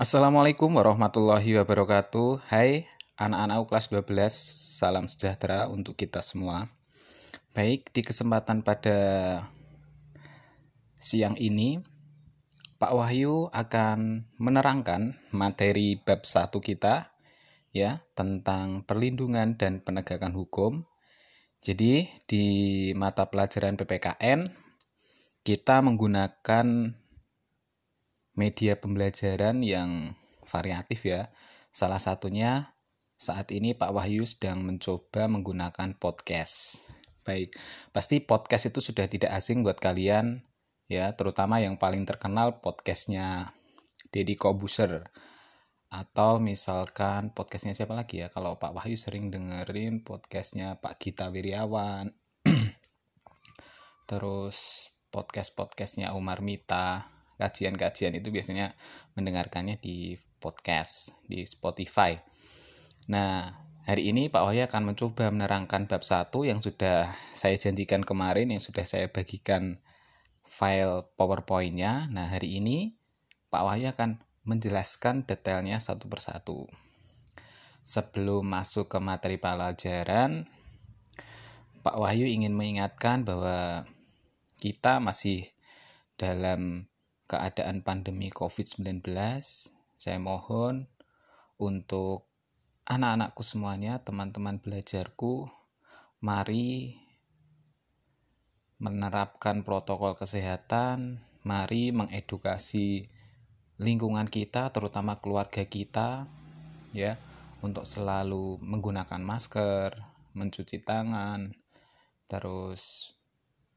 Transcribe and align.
Assalamualaikum 0.00 0.80
warahmatullahi 0.80 1.60
wabarakatuh 1.60 2.48
Hai 2.48 2.88
anak-anakku 3.20 3.68
kelas 3.68 3.92
12 3.92 4.32
Salam 4.80 5.12
sejahtera 5.12 5.68
untuk 5.68 5.92
kita 5.92 6.24
semua 6.24 6.72
Baik, 7.52 7.92
di 7.92 8.00
kesempatan 8.00 8.64
pada 8.64 8.96
siang 10.96 11.36
ini 11.36 11.84
Pak 12.80 12.96
Wahyu 12.96 13.52
akan 13.52 14.24
menerangkan 14.40 15.20
materi 15.36 16.00
bab 16.00 16.24
1 16.24 16.48
kita 16.48 17.12
ya 17.76 18.00
tentang 18.16 18.88
perlindungan 18.88 19.60
dan 19.60 19.84
penegakan 19.84 20.32
hukum. 20.32 20.88
Jadi 21.60 22.08
di 22.24 22.44
mata 22.96 23.28
pelajaran 23.28 23.76
PPKN 23.76 24.48
kita 25.44 25.84
menggunakan 25.84 26.96
media 28.40 28.80
pembelajaran 28.80 29.60
yang 29.60 30.16
variatif 30.48 31.04
ya. 31.04 31.28
Salah 31.68 32.00
satunya 32.00 32.72
saat 33.20 33.52
ini 33.52 33.76
Pak 33.76 33.92
Wahyu 33.92 34.24
sedang 34.24 34.64
mencoba 34.64 35.28
menggunakan 35.28 35.92
podcast. 36.00 36.88
Baik, 37.20 37.52
pasti 37.92 38.24
podcast 38.24 38.72
itu 38.72 38.80
sudah 38.80 39.04
tidak 39.04 39.36
asing 39.36 39.60
buat 39.60 39.76
kalian 39.76 40.40
ya, 40.88 41.12
terutama 41.12 41.60
yang 41.60 41.76
paling 41.76 42.08
terkenal 42.08 42.64
podcastnya 42.64 43.52
Deddy 44.08 44.40
Kobuser 44.40 45.04
atau 45.90 46.40
misalkan 46.40 47.34
podcastnya 47.34 47.74
siapa 47.74 47.98
lagi 47.98 48.22
ya 48.22 48.30
kalau 48.30 48.56
Pak 48.62 48.72
Wahyu 48.78 48.94
sering 48.94 49.26
dengerin 49.28 50.06
podcastnya 50.06 50.78
Pak 50.78 51.02
Gita 51.02 51.34
Wiryawan 51.34 52.14
terus 54.10 54.86
podcast 55.10 55.58
podcastnya 55.58 56.14
Umar 56.14 56.46
Mita 56.46 57.19
kajian-kajian 57.40 58.12
itu 58.20 58.28
biasanya 58.28 58.76
mendengarkannya 59.16 59.80
di 59.80 60.20
podcast 60.36 61.16
di 61.24 61.48
Spotify. 61.48 62.20
Nah, 63.08 63.56
hari 63.88 64.12
ini 64.12 64.28
Pak 64.28 64.44
Wahyu 64.44 64.68
akan 64.68 64.92
mencoba 64.92 65.32
menerangkan 65.32 65.88
bab 65.88 66.04
1 66.04 66.28
yang 66.44 66.60
sudah 66.60 67.08
saya 67.32 67.56
janjikan 67.56 68.04
kemarin 68.04 68.52
yang 68.52 68.60
sudah 68.60 68.84
saya 68.84 69.08
bagikan 69.08 69.80
file 70.44 71.08
PowerPoint-nya. 71.16 72.12
Nah, 72.12 72.28
hari 72.28 72.60
ini 72.60 72.92
Pak 73.48 73.62
Wahyu 73.64 73.88
akan 73.88 74.20
menjelaskan 74.44 75.24
detailnya 75.24 75.80
satu 75.80 76.12
persatu. 76.12 76.68
Sebelum 77.80 78.44
masuk 78.44 78.92
ke 78.92 78.98
materi 79.00 79.40
pelajaran, 79.40 80.44
Pak 81.80 81.96
Wahyu 81.96 82.28
ingin 82.28 82.52
mengingatkan 82.52 83.24
bahwa 83.24 83.88
kita 84.60 85.00
masih 85.00 85.48
dalam 86.20 86.89
keadaan 87.30 87.86
pandemi 87.86 88.34
COVID-19, 88.34 89.06
saya 89.94 90.18
mohon 90.18 90.90
untuk 91.62 92.26
anak-anakku 92.90 93.46
semuanya, 93.46 94.02
teman-teman 94.02 94.58
belajarku, 94.58 95.46
mari 96.18 96.98
menerapkan 98.82 99.62
protokol 99.62 100.18
kesehatan, 100.18 101.22
mari 101.46 101.94
mengedukasi 101.94 103.06
lingkungan 103.78 104.26
kita, 104.26 104.74
terutama 104.74 105.14
keluarga 105.22 105.62
kita, 105.62 106.26
ya, 106.90 107.14
untuk 107.62 107.86
selalu 107.86 108.58
menggunakan 108.58 109.22
masker, 109.22 109.94
mencuci 110.34 110.82
tangan, 110.82 111.54
terus 112.26 113.14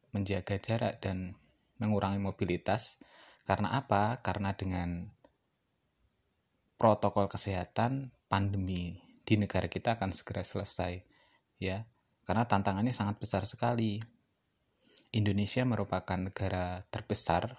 menjaga 0.09 0.57
jarak 0.57 0.97
dan 1.05 1.37
mengurangi 1.77 2.17
mobilitas 2.17 2.97
karena 3.43 3.75
apa? 3.75 4.23
Karena 4.23 4.55
dengan 4.55 5.11
protokol 6.79 7.27
kesehatan 7.27 8.11
pandemi 8.27 8.99
di 9.23 9.39
negara 9.39 9.67
kita 9.67 9.95
akan 9.99 10.11
segera 10.15 10.43
selesai 10.43 11.03
ya. 11.59 11.87
Karena 12.23 12.47
tantangannya 12.47 12.95
sangat 12.95 13.19
besar 13.19 13.43
sekali. 13.43 13.99
Indonesia 15.13 15.61
merupakan 15.67 16.17
negara 16.17 16.81
terbesar 16.89 17.53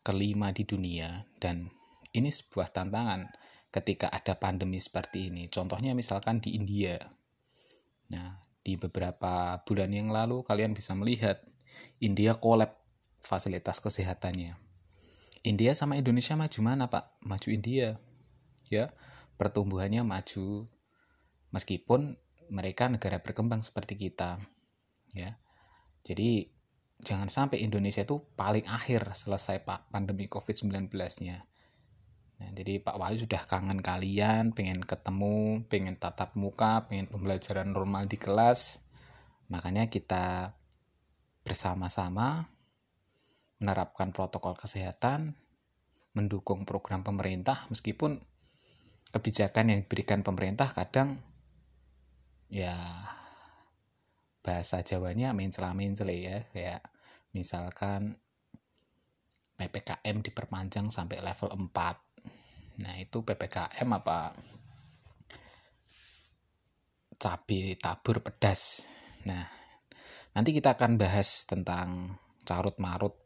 kelima 0.00 0.48
di 0.52 0.64
dunia 0.64 1.28
dan 1.36 1.68
ini 2.14 2.30
sebuah 2.30 2.72
tantangan 2.72 3.28
ketika 3.68 4.08
ada 4.08 4.38
pandemi 4.38 4.78
seperti 4.78 5.28
ini. 5.28 5.50
Contohnya 5.50 5.92
misalkan 5.92 6.38
di 6.38 6.54
India. 6.54 7.02
Nah, 8.14 8.38
di 8.62 8.78
beberapa 8.78 9.60
bulan 9.66 9.90
yang 9.90 10.08
lalu 10.14 10.46
kalian 10.46 10.72
bisa 10.72 10.94
melihat 10.94 11.42
India 11.98 12.38
kolab 12.38 12.83
fasilitas 13.24 13.80
kesehatannya. 13.80 14.54
India 15.44 15.72
sama 15.76 15.96
Indonesia 16.00 16.36
maju 16.36 16.60
mana 16.64 16.88
pak? 16.88 17.20
Maju 17.24 17.48
India, 17.52 18.00
ya 18.72 18.88
pertumbuhannya 19.34 20.06
maju 20.06 20.68
meskipun 21.50 22.16
mereka 22.48 22.88
negara 22.88 23.18
berkembang 23.20 23.64
seperti 23.64 23.96
kita, 23.96 24.40
ya. 25.16 25.36
Jadi 26.04 26.48
jangan 27.00 27.28
sampai 27.32 27.64
Indonesia 27.64 28.04
itu 28.04 28.20
paling 28.36 28.68
akhir 28.68 29.16
selesai 29.16 29.64
pak 29.64 29.88
pandemi 29.88 30.28
COVID-19-nya. 30.28 31.38
Nah, 32.34 32.50
jadi 32.50 32.82
Pak 32.82 32.98
Wahyu 32.98 33.24
sudah 33.24 33.46
kangen 33.46 33.78
kalian, 33.78 34.50
pengen 34.50 34.82
ketemu, 34.82 35.62
pengen 35.70 35.94
tatap 35.94 36.34
muka, 36.34 36.82
pengen 36.90 37.06
pembelajaran 37.06 37.70
normal 37.70 38.10
di 38.10 38.18
kelas. 38.18 38.82
Makanya 39.46 39.86
kita 39.86 40.50
bersama-sama 41.46 42.50
menerapkan 43.58 44.10
protokol 44.10 44.58
kesehatan, 44.58 45.36
mendukung 46.14 46.62
program 46.62 47.02
pemerintah 47.02 47.66
meskipun 47.70 48.22
kebijakan 49.10 49.70
yang 49.70 49.80
diberikan 49.86 50.26
pemerintah 50.26 50.70
kadang 50.70 51.22
ya 52.50 52.74
bahasa 54.44 54.84
Jawanya 54.84 55.34
mencela-mencele 55.34 56.16
ya. 56.18 56.38
Kayak 56.50 56.82
misalkan 57.34 58.18
PPKM 59.58 60.16
diperpanjang 60.22 60.90
sampai 60.90 61.22
level 61.22 61.50
4 61.70 62.02
nah 62.74 62.98
itu 62.98 63.22
PPKM 63.22 63.86
apa 63.86 64.34
cabai 67.14 67.78
tabur 67.78 68.18
pedas. 68.18 68.90
Nah 69.30 69.46
nanti 70.34 70.50
kita 70.50 70.74
akan 70.74 70.98
bahas 70.98 71.46
tentang 71.46 72.18
carut 72.42 72.76
marut 72.82 73.23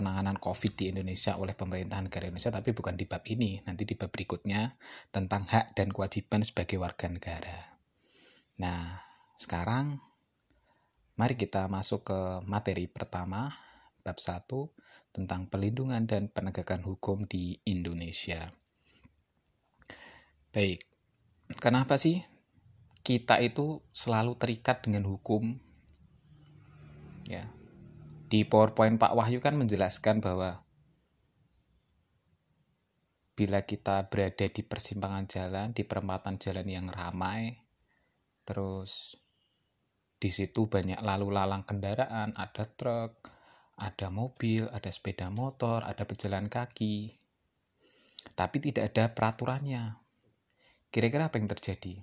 penanganan 0.00 0.40
COVID 0.40 0.72
di 0.80 0.96
Indonesia 0.96 1.36
oleh 1.36 1.52
pemerintahan 1.52 2.08
negara 2.08 2.32
Indonesia, 2.32 2.48
tapi 2.48 2.72
bukan 2.72 2.96
di 2.96 3.04
bab 3.04 3.20
ini. 3.28 3.60
Nanti 3.68 3.84
di 3.84 3.92
bab 3.92 4.08
berikutnya 4.08 4.72
tentang 5.12 5.44
hak 5.44 5.76
dan 5.76 5.92
kewajiban 5.92 6.40
sebagai 6.40 6.80
warga 6.80 7.12
negara. 7.12 7.76
Nah, 8.64 8.96
sekarang 9.36 10.00
mari 11.20 11.36
kita 11.36 11.68
masuk 11.68 12.08
ke 12.08 12.18
materi 12.48 12.88
pertama, 12.88 13.52
bab 14.00 14.16
1 14.16 14.48
tentang 15.12 15.44
pelindungan 15.52 16.08
dan 16.08 16.32
penegakan 16.32 16.80
hukum 16.80 17.28
di 17.28 17.60
Indonesia. 17.68 18.56
Baik, 20.48 20.80
kenapa 21.60 22.00
sih 22.00 22.24
kita 23.04 23.36
itu 23.44 23.84
selalu 23.92 24.32
terikat 24.40 24.80
dengan 24.80 25.04
hukum? 25.04 25.60
Ya, 27.28 27.46
di 28.30 28.46
PowerPoint 28.46 28.94
Pak 28.94 29.18
Wahyu 29.18 29.42
kan 29.42 29.58
menjelaskan 29.58 30.22
bahwa 30.22 30.62
bila 33.34 33.66
kita 33.66 34.06
berada 34.06 34.46
di 34.46 34.62
persimpangan 34.62 35.26
jalan, 35.26 35.74
di 35.74 35.82
perempatan 35.82 36.38
jalan 36.38 36.62
yang 36.70 36.86
ramai, 36.86 37.58
terus 38.46 39.18
di 40.22 40.30
situ 40.30 40.70
banyak 40.70 41.02
lalu 41.02 41.34
lalang 41.34 41.66
kendaraan, 41.66 42.30
ada 42.38 42.64
truk, 42.70 43.18
ada 43.82 44.06
mobil, 44.14 44.70
ada 44.70 44.94
sepeda 44.94 45.26
motor, 45.34 45.82
ada 45.82 46.06
pejalan 46.06 46.46
kaki. 46.46 47.10
Tapi 48.38 48.56
tidak 48.62 48.94
ada 48.94 49.10
peraturannya. 49.10 49.98
Kira-kira 50.92 51.32
apa 51.32 51.40
yang 51.40 51.50
terjadi? 51.50 51.98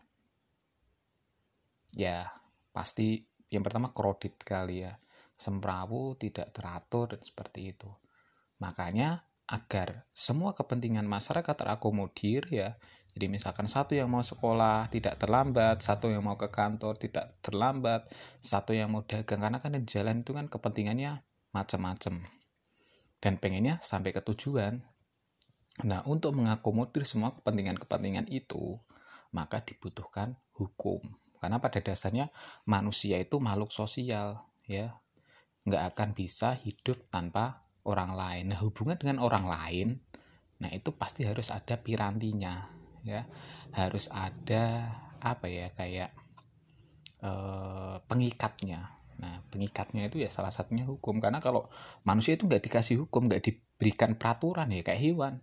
Ya, 1.96 2.36
pasti 2.76 3.24
yang 3.48 3.64
pertama 3.64 3.96
kredit 3.96 4.44
kali 4.44 4.84
ya 4.84 5.00
semrawu, 5.38 6.18
tidak 6.18 6.50
teratur, 6.52 7.14
dan 7.14 7.22
seperti 7.22 7.78
itu. 7.78 7.88
Makanya 8.58 9.24
agar 9.48 10.10
semua 10.12 10.52
kepentingan 10.52 11.08
masyarakat 11.08 11.56
terakomodir 11.56 12.50
ya, 12.52 12.76
jadi 13.18 13.34
misalkan 13.34 13.66
satu 13.66 13.98
yang 13.98 14.14
mau 14.14 14.22
sekolah 14.22 14.94
tidak 14.94 15.18
terlambat, 15.18 15.82
satu 15.82 16.06
yang 16.06 16.22
mau 16.22 16.38
ke 16.38 16.54
kantor 16.54 17.02
tidak 17.02 17.42
terlambat, 17.42 18.06
satu 18.38 18.78
yang 18.78 18.94
mau 18.94 19.02
dagang 19.10 19.42
karena 19.42 19.58
kan 19.58 19.74
di 19.74 19.82
jalan 19.90 20.22
itu 20.22 20.38
kan 20.38 20.46
kepentingannya 20.46 21.26
macam-macam. 21.50 22.22
Dan 23.18 23.34
pengennya 23.42 23.82
sampai 23.82 24.14
ke 24.14 24.22
tujuan. 24.22 24.86
Nah, 25.82 26.06
untuk 26.06 26.38
mengakomodir 26.38 27.10
semua 27.10 27.34
kepentingan-kepentingan 27.34 28.30
itu, 28.30 28.78
maka 29.34 29.66
dibutuhkan 29.66 30.38
hukum. 30.54 31.02
Karena 31.42 31.58
pada 31.58 31.82
dasarnya 31.82 32.30
manusia 32.70 33.18
itu 33.18 33.42
makhluk 33.42 33.74
sosial, 33.74 34.46
ya 34.70 34.94
nggak 35.68 35.84
akan 35.94 36.10
bisa 36.16 36.56
hidup 36.64 37.12
tanpa 37.12 37.68
orang 37.84 38.16
lain. 38.16 38.56
Nah, 38.56 38.60
hubungan 38.64 38.96
dengan 38.96 39.20
orang 39.20 39.46
lain 39.46 39.88
Nah, 40.58 40.70
itu 40.74 40.90
pasti 40.94 41.22
harus 41.26 41.54
ada 41.54 41.78
pirantinya, 41.78 42.66
ya. 43.06 43.26
Harus 43.78 44.10
ada 44.10 44.90
apa 45.22 45.46
ya 45.50 45.70
kayak 45.74 46.10
eh, 47.22 47.96
pengikatnya. 48.10 48.82
Nah, 49.18 49.42
pengikatnya 49.50 50.10
itu 50.10 50.22
ya 50.22 50.30
salah 50.30 50.54
satunya 50.54 50.86
hukum. 50.86 51.22
Karena 51.22 51.42
kalau 51.42 51.70
manusia 52.06 52.38
itu 52.38 52.50
nggak 52.50 52.64
dikasih 52.70 53.06
hukum, 53.06 53.30
nggak 53.30 53.42
diberikan 53.46 54.18
peraturan 54.18 54.70
ya 54.74 54.82
kayak 54.82 55.02
hewan. 55.02 55.34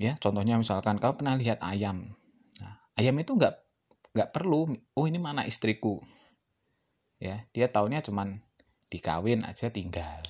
Ya, 0.00 0.16
contohnya 0.16 0.56
misalkan 0.56 0.96
kau 0.98 1.14
pernah 1.14 1.36
lihat 1.36 1.60
ayam. 1.62 2.16
Nah, 2.58 2.74
ayam 2.98 3.14
itu 3.22 3.38
nggak 3.38 3.54
nggak 4.16 4.30
perlu. 4.34 4.74
Oh 4.98 5.06
ini 5.06 5.18
mana 5.22 5.46
istriku? 5.46 6.02
Ya, 7.20 7.46
dia 7.52 7.68
taunya 7.68 8.00
cuman 8.00 8.40
dikawin 8.90 9.46
aja 9.46 9.70
tinggal. 9.70 10.20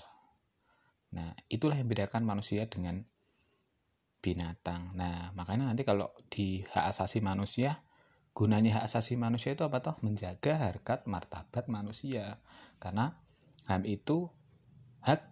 Nah, 1.11 1.35
itulah 1.51 1.75
yang 1.75 1.91
bedakan 1.91 2.23
manusia 2.23 2.69
dengan 2.71 3.03
binatang. 4.21 4.95
Nah, 4.95 5.33
makanya 5.35 5.73
nanti 5.73 5.83
kalau 5.83 6.13
di 6.29 6.63
hak 6.63 6.93
asasi 6.93 7.25
manusia, 7.25 7.83
gunanya 8.37 8.81
hak 8.81 8.85
asasi 8.87 9.17
manusia 9.17 9.57
itu 9.57 9.67
apa 9.67 9.83
toh? 9.83 9.97
Menjaga 10.05 10.61
harkat 10.71 11.09
martabat 11.09 11.67
manusia. 11.67 12.39
Karena 12.79 13.17
HAM 13.67 13.89
itu 13.89 14.29
hak 15.03 15.25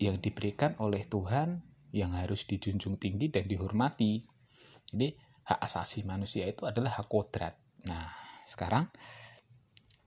yang 0.00 0.18
diberikan 0.18 0.74
oleh 0.80 1.04
Tuhan 1.06 1.62
yang 1.94 2.12
harus 2.12 2.44
dijunjung 2.44 2.98
tinggi 2.98 3.30
dan 3.30 3.46
dihormati. 3.46 4.26
Jadi 4.90 5.14
hak 5.46 5.60
asasi 5.62 6.02
manusia 6.02 6.48
itu 6.50 6.66
adalah 6.66 6.98
hak 6.98 7.06
kodrat. 7.06 7.54
Nah, 7.86 8.10
sekarang 8.42 8.90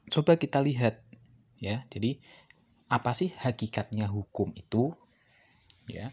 coba 0.10 0.36
kita 0.36 0.60
lihat 0.60 1.09
ya. 1.60 1.86
Jadi 1.92 2.20
apa 2.90 3.12
sih 3.14 3.30
hakikatnya 3.36 4.10
hukum 4.10 4.52
itu? 4.58 4.92
Ya. 5.86 6.10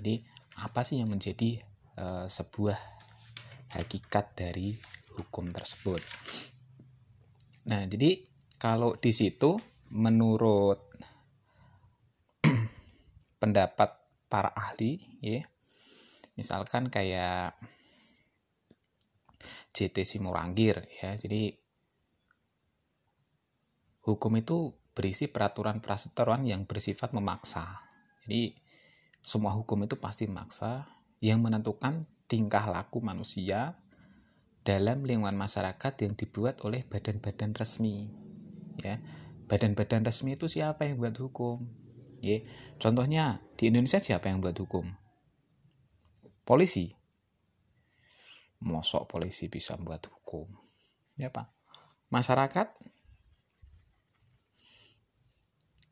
Jadi 0.00 0.24
apa 0.60 0.80
sih 0.82 0.98
yang 0.98 1.12
menjadi 1.12 1.62
uh, 2.00 2.26
sebuah 2.26 2.76
hakikat 3.70 4.34
dari 4.34 4.74
hukum 5.14 5.46
tersebut. 5.48 6.02
Nah, 7.70 7.86
jadi 7.86 8.24
kalau 8.58 8.98
di 8.98 9.12
situ 9.14 9.56
menurut 9.94 10.90
pendapat 13.40 13.90
para 14.26 14.50
ahli 14.50 14.98
ya, 15.22 15.46
misalkan 16.34 16.90
kayak 16.90 17.54
JT 19.70 20.02
Simorangkir 20.02 20.82
ya. 21.00 21.14
Jadi 21.14 21.54
hukum 24.14 24.38
itu 24.38 24.74
berisi 24.92 25.30
peraturan-peraturan 25.30 26.44
yang 26.44 26.66
bersifat 26.66 27.14
memaksa. 27.14 27.86
Jadi 28.26 28.58
semua 29.22 29.54
hukum 29.54 29.86
itu 29.86 29.96
pasti 29.96 30.26
maksa 30.26 30.88
yang 31.20 31.44
menentukan 31.44 32.04
tingkah 32.26 32.68
laku 32.68 33.04
manusia 33.04 33.76
dalam 34.60 35.02
lingkungan 35.04 35.36
masyarakat 35.36 35.92
yang 36.04 36.12
dibuat 36.16 36.60
oleh 36.66 36.84
badan-badan 36.84 37.56
resmi. 37.56 38.12
Ya, 38.80 39.00
badan-badan 39.48 40.04
resmi 40.04 40.36
itu 40.36 40.48
siapa 40.48 40.88
yang 40.88 41.00
buat 41.00 41.16
hukum? 41.16 41.64
Ya, 42.20 42.44
contohnya 42.76 43.40
di 43.56 43.72
Indonesia 43.72 44.00
siapa 44.00 44.28
yang 44.28 44.44
buat 44.44 44.56
hukum? 44.56 44.88
Polisi. 46.44 46.92
Mosok 48.60 49.08
polisi 49.08 49.48
bisa 49.48 49.80
buat 49.80 50.04
hukum. 50.04 50.52
Ya, 51.16 51.32
Pak. 51.32 51.48
Masyarakat 52.12 52.76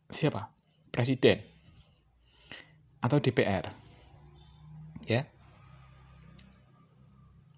siapa? 0.09 0.53
Presiden 0.89 1.45
atau 2.99 3.23
DPR? 3.23 3.65
Ya. 5.07 5.25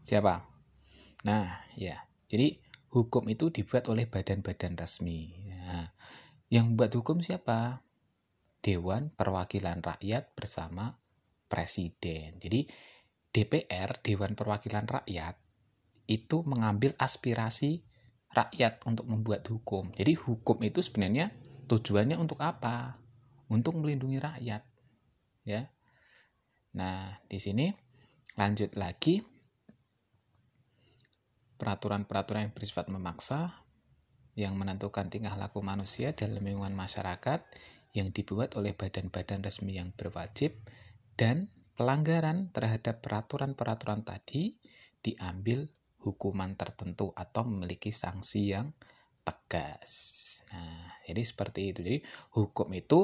Siapa? 0.05 0.44
Nah, 1.25 1.64
ya. 1.75 2.06
Jadi 2.31 2.61
hukum 2.93 3.26
itu 3.31 3.50
dibuat 3.50 3.88
oleh 3.88 4.06
badan-badan 4.06 4.76
resmi. 4.79 5.35
Ya. 5.50 5.94
Yang 6.50 6.67
buat 6.76 6.93
hukum 6.94 7.19
siapa? 7.23 7.82
Dewan 8.61 9.08
Perwakilan 9.17 9.81
Rakyat 9.81 10.37
bersama 10.37 11.00
Presiden. 11.49 12.37
Jadi 12.37 12.69
DPR, 13.31 13.97
Dewan 14.05 14.37
Perwakilan 14.37 14.85
Rakyat, 14.85 15.38
itu 16.11 16.43
mengambil 16.44 16.93
aspirasi 16.99 17.87
rakyat 18.31 18.82
untuk 18.87 19.06
membuat 19.08 19.47
hukum. 19.49 19.91
Jadi 19.94 20.14
hukum 20.14 20.58
itu 20.62 20.82
sebenarnya 20.82 21.35
tujuannya 21.70 22.19
untuk 22.19 22.43
apa? 22.43 22.99
Untuk 23.46 23.78
melindungi 23.78 24.19
rakyat 24.19 24.62
ya. 25.46 25.62
Nah, 26.75 27.22
di 27.31 27.38
sini 27.38 27.70
lanjut 28.34 28.75
lagi 28.75 29.22
peraturan-peraturan 31.58 32.50
yang 32.50 32.55
bersifat 32.55 32.90
memaksa 32.90 33.62
yang 34.38 34.55
menentukan 34.55 35.11
tingkah 35.11 35.34
laku 35.34 35.61
manusia 35.61 36.14
dalam 36.14 36.40
lingkungan 36.40 36.72
masyarakat 36.72 37.43
yang 37.93 38.14
dibuat 38.14 38.55
oleh 38.55 38.73
badan-badan 38.73 39.43
resmi 39.43 39.76
yang 39.76 39.90
berwajib 39.93 40.55
dan 41.19 41.50
pelanggaran 41.75 42.55
terhadap 42.55 43.02
peraturan-peraturan 43.02 44.06
tadi 44.06 44.56
diambil 45.02 45.66
hukuman 46.00 46.55
tertentu 46.56 47.12
atau 47.12 47.44
memiliki 47.44 47.93
sanksi 47.93 48.56
yang 48.56 48.73
tegas. 49.30 49.92
Nah, 50.50 50.98
jadi 51.06 51.22
seperti 51.22 51.60
itu. 51.70 51.80
Jadi 51.86 51.98
hukum 52.34 52.68
itu 52.74 53.00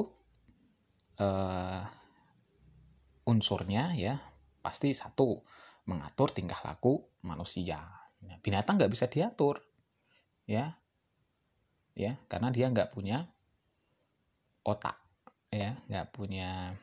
eh, 1.17 1.81
unsurnya 3.27 3.95
ya 3.95 4.15
pasti 4.63 4.91
satu 4.91 5.39
mengatur 5.87 6.35
tingkah 6.35 6.59
laku 6.63 6.99
manusia. 7.23 7.79
Nah, 8.27 8.37
binatang 8.43 8.75
nggak 8.75 8.91
bisa 8.91 9.07
diatur, 9.07 9.63
ya, 10.43 10.75
ya 11.95 12.19
karena 12.27 12.51
dia 12.51 12.67
nggak 12.67 12.91
punya 12.91 13.23
otak, 14.67 14.99
ya 15.47 15.79
nggak 15.87 16.11
punya 16.11 16.75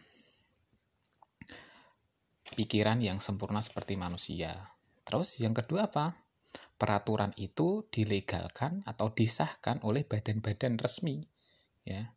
pikiran 2.56 3.02
yang 3.02 3.20
sempurna 3.20 3.60
seperti 3.60 3.98
manusia. 3.98 4.56
Terus 5.04 5.36
yang 5.42 5.52
kedua 5.52 5.90
apa? 5.90 6.23
Peraturan 6.74 7.30
itu 7.38 7.86
dilegalkan 7.88 8.82
atau 8.84 9.14
disahkan 9.14 9.78
oleh 9.86 10.02
badan-badan 10.02 10.76
resmi, 10.76 11.22
ya, 11.86 12.12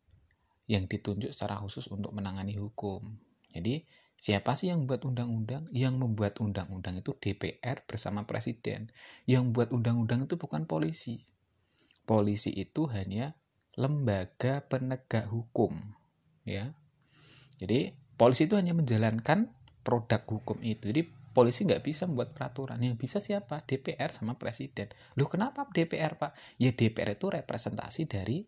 yang 0.66 0.90
ditunjuk 0.90 1.30
secara 1.30 1.62
khusus 1.62 1.86
untuk 1.88 2.10
menangani 2.10 2.58
hukum. 2.58 3.00
Jadi 3.54 3.86
Siapa 4.18 4.58
sih 4.58 4.74
yang 4.74 4.82
membuat 4.82 5.06
undang-undang? 5.06 5.70
Yang 5.70 5.94
membuat 5.94 6.34
undang-undang 6.42 6.98
itu 6.98 7.14
DPR 7.14 7.86
bersama 7.86 8.26
presiden. 8.26 8.90
Yang 9.30 9.42
membuat 9.46 9.70
undang-undang 9.70 10.26
itu 10.26 10.34
bukan 10.34 10.66
polisi. 10.66 11.22
Polisi 12.02 12.50
itu 12.50 12.90
hanya 12.90 13.38
lembaga 13.78 14.66
penegak 14.66 15.30
hukum, 15.30 15.94
ya. 16.42 16.74
Jadi 17.62 17.94
polisi 18.18 18.50
itu 18.50 18.58
hanya 18.58 18.74
menjalankan 18.74 19.54
produk 19.86 20.26
hukum 20.26 20.58
itu. 20.66 20.90
Jadi 20.90 21.06
polisi 21.38 21.62
nggak 21.62 21.86
bisa 21.86 22.10
membuat 22.10 22.34
peraturan. 22.34 22.82
Yang 22.82 22.98
bisa 22.98 23.18
siapa? 23.22 23.62
DPR 23.62 24.10
sama 24.10 24.34
presiden. 24.34 24.90
Loh 25.14 25.30
kenapa 25.30 25.70
DPR 25.70 26.18
pak? 26.18 26.34
Ya 26.58 26.74
DPR 26.74 27.14
itu 27.14 27.30
representasi 27.30 28.10
dari 28.10 28.42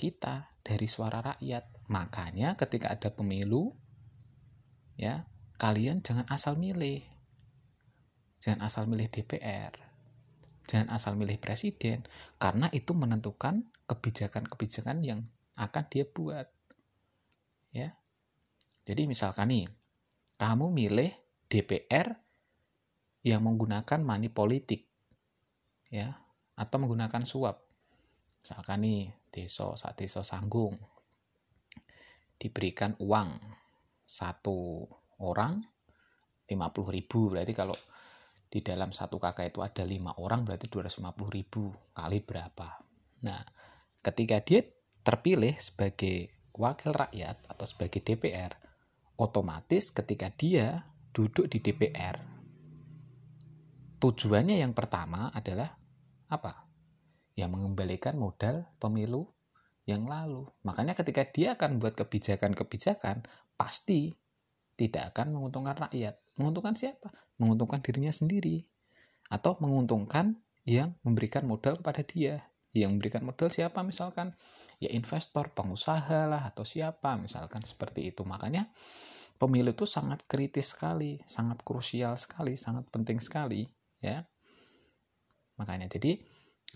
kita, 0.00 0.48
dari 0.64 0.88
suara 0.88 1.20
rakyat. 1.20 1.92
Makanya 1.92 2.56
ketika 2.56 2.96
ada 2.96 3.12
pemilu, 3.12 3.76
ya 4.96 5.28
kalian 5.60 6.00
jangan 6.00 6.24
asal 6.32 6.56
milih 6.56 7.04
jangan 8.40 8.60
asal 8.64 8.84
milih 8.88 9.08
DPR 9.08 9.72
jangan 10.66 10.88
asal 10.92 11.16
milih 11.16 11.40
presiden 11.40 12.04
karena 12.40 12.68
itu 12.72 12.92
menentukan 12.92 13.68
kebijakan-kebijakan 13.86 15.04
yang 15.04 15.20
akan 15.56 15.84
dia 15.88 16.04
buat 16.08 16.48
ya 17.72 17.96
jadi 18.88 19.08
misalkan 19.08 19.52
nih 19.52 19.66
kamu 20.36 20.68
milih 20.72 21.12
DPR 21.46 22.08
yang 23.26 23.42
menggunakan 23.42 24.00
money 24.02 24.30
politik 24.30 24.86
ya 25.90 26.14
atau 26.54 26.76
menggunakan 26.78 27.22
suap. 27.26 27.66
Misalkan 28.42 28.86
nih 28.86 29.10
desa 29.30 29.74
saat 29.74 29.98
desa 29.98 30.22
sanggung 30.22 30.78
diberikan 32.38 32.94
uang 33.00 33.36
satu 34.06 34.86
orang 35.18 35.64
50 36.46 36.94
ribu 36.94 37.34
berarti 37.34 37.52
kalau 37.56 37.74
di 38.46 38.62
dalam 38.62 38.94
satu 38.94 39.18
kakak 39.18 39.50
itu 39.50 39.60
ada 39.60 39.82
lima 39.82 40.14
orang 40.22 40.46
berarti 40.46 40.70
250 40.70 41.02
ribu 41.34 41.74
kali 41.90 42.22
berapa. 42.22 42.78
Nah 43.26 43.42
ketika 43.98 44.38
dia 44.46 44.62
terpilih 45.02 45.58
sebagai 45.58 46.30
wakil 46.54 46.94
rakyat 46.94 47.42
atau 47.50 47.66
sebagai 47.66 48.00
DPR 48.00 48.54
otomatis 49.18 49.90
ketika 49.90 50.30
dia 50.30 50.95
duduk 51.16 51.48
di 51.48 51.64
DPR 51.64 52.20
tujuannya 53.96 54.60
yang 54.60 54.76
pertama 54.76 55.32
adalah 55.32 55.72
apa 56.28 56.68
yang 57.32 57.48
mengembalikan 57.56 58.20
modal 58.20 58.68
pemilu 58.76 59.24
yang 59.88 60.04
lalu 60.04 60.44
makanya 60.60 60.92
ketika 60.92 61.24
dia 61.24 61.56
akan 61.56 61.80
buat 61.80 61.96
kebijakan-kebijakan 61.96 63.24
pasti 63.56 64.12
tidak 64.76 65.16
akan 65.16 65.32
menguntungkan 65.32 65.88
rakyat. 65.88 66.20
Menguntungkan 66.36 66.76
siapa? 66.76 67.08
Menguntungkan 67.40 67.80
dirinya 67.80 68.12
sendiri. 68.12 68.68
Atau 69.32 69.56
menguntungkan 69.58 70.36
yang 70.68 70.94
memberikan 71.02 71.48
modal 71.48 71.80
kepada 71.80 72.04
dia. 72.04 72.44
Yang 72.76 72.90
memberikan 72.94 73.24
modal 73.24 73.48
siapa 73.48 73.80
misalkan? 73.80 74.36
Ya 74.76 74.92
investor, 74.92 75.56
pengusaha 75.56 76.28
lah, 76.28 76.52
atau 76.52 76.68
siapa 76.68 77.16
misalkan 77.16 77.64
seperti 77.64 78.12
itu. 78.12 78.28
Makanya 78.28 78.68
pemilu 79.36 79.72
itu 79.72 79.84
sangat 79.84 80.24
kritis 80.24 80.72
sekali, 80.72 81.20
sangat 81.28 81.60
krusial 81.62 82.16
sekali, 82.16 82.56
sangat 82.56 82.88
penting 82.90 83.20
sekali. 83.20 83.68
ya 84.00 84.24
Makanya 85.56 85.88
jadi 85.88 86.20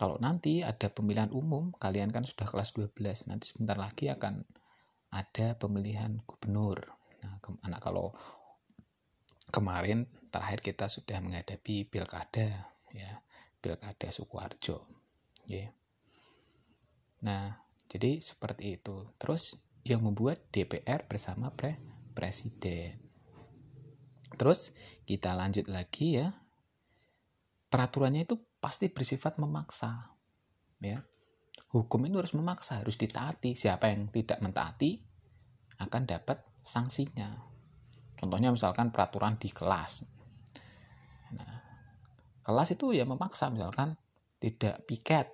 kalau 0.01 0.17
nanti 0.17 0.65
ada 0.65 0.89
pemilihan 0.89 1.29
umum, 1.29 1.77
kalian 1.77 2.09
kan 2.09 2.25
sudah 2.25 2.49
kelas 2.49 2.73
12, 2.73 3.29
nanti 3.29 3.53
sebentar 3.53 3.77
lagi 3.77 4.09
akan 4.09 4.41
ada 5.13 5.53
pemilihan 5.61 6.17
gubernur. 6.25 6.81
Nah, 7.21 7.37
ke, 7.45 7.53
anak 7.69 7.85
kalau 7.85 8.17
kemarin 9.53 10.09
terakhir 10.33 10.65
kita 10.65 10.89
sudah 10.89 11.21
menghadapi 11.21 11.85
pilkada, 11.85 12.73
ya, 12.97 13.21
pilkada 13.61 14.09
Sukoharjo, 14.09 14.89
ya. 15.45 15.69
Nah, 17.21 17.61
jadi 17.85 18.25
seperti 18.25 18.81
itu. 18.81 19.05
Terus 19.21 19.61
yang 19.85 20.01
membuat 20.01 20.49
DPR 20.49 21.05
bersama 21.05 21.53
pre 21.53 21.77
presiden. 22.13 22.99
Terus 24.35 24.73
kita 25.05 25.35
lanjut 25.37 25.67
lagi 25.69 26.23
ya. 26.23 26.33
Peraturannya 27.71 28.27
itu 28.27 28.39
pasti 28.59 28.91
bersifat 28.91 29.39
memaksa. 29.39 30.17
Ya. 30.83 31.07
Hukum 31.71 32.03
itu 32.09 32.19
harus 32.19 32.35
memaksa, 32.35 32.83
harus 32.83 32.99
ditaati. 32.99 33.55
Siapa 33.55 33.93
yang 33.95 34.11
tidak 34.11 34.43
mentaati 34.43 34.99
akan 35.79 36.03
dapat 36.05 36.43
sanksinya. 36.61 37.31
Contohnya 38.19 38.53
misalkan 38.53 38.93
peraturan 38.93 39.41
di 39.41 39.49
kelas. 39.49 40.05
Nah, 41.33 41.57
kelas 42.45 42.75
itu 42.77 42.93
ya 42.93 43.09
memaksa 43.09 43.49
misalkan 43.49 43.97
tidak 44.43 44.85
piket. 44.85 45.31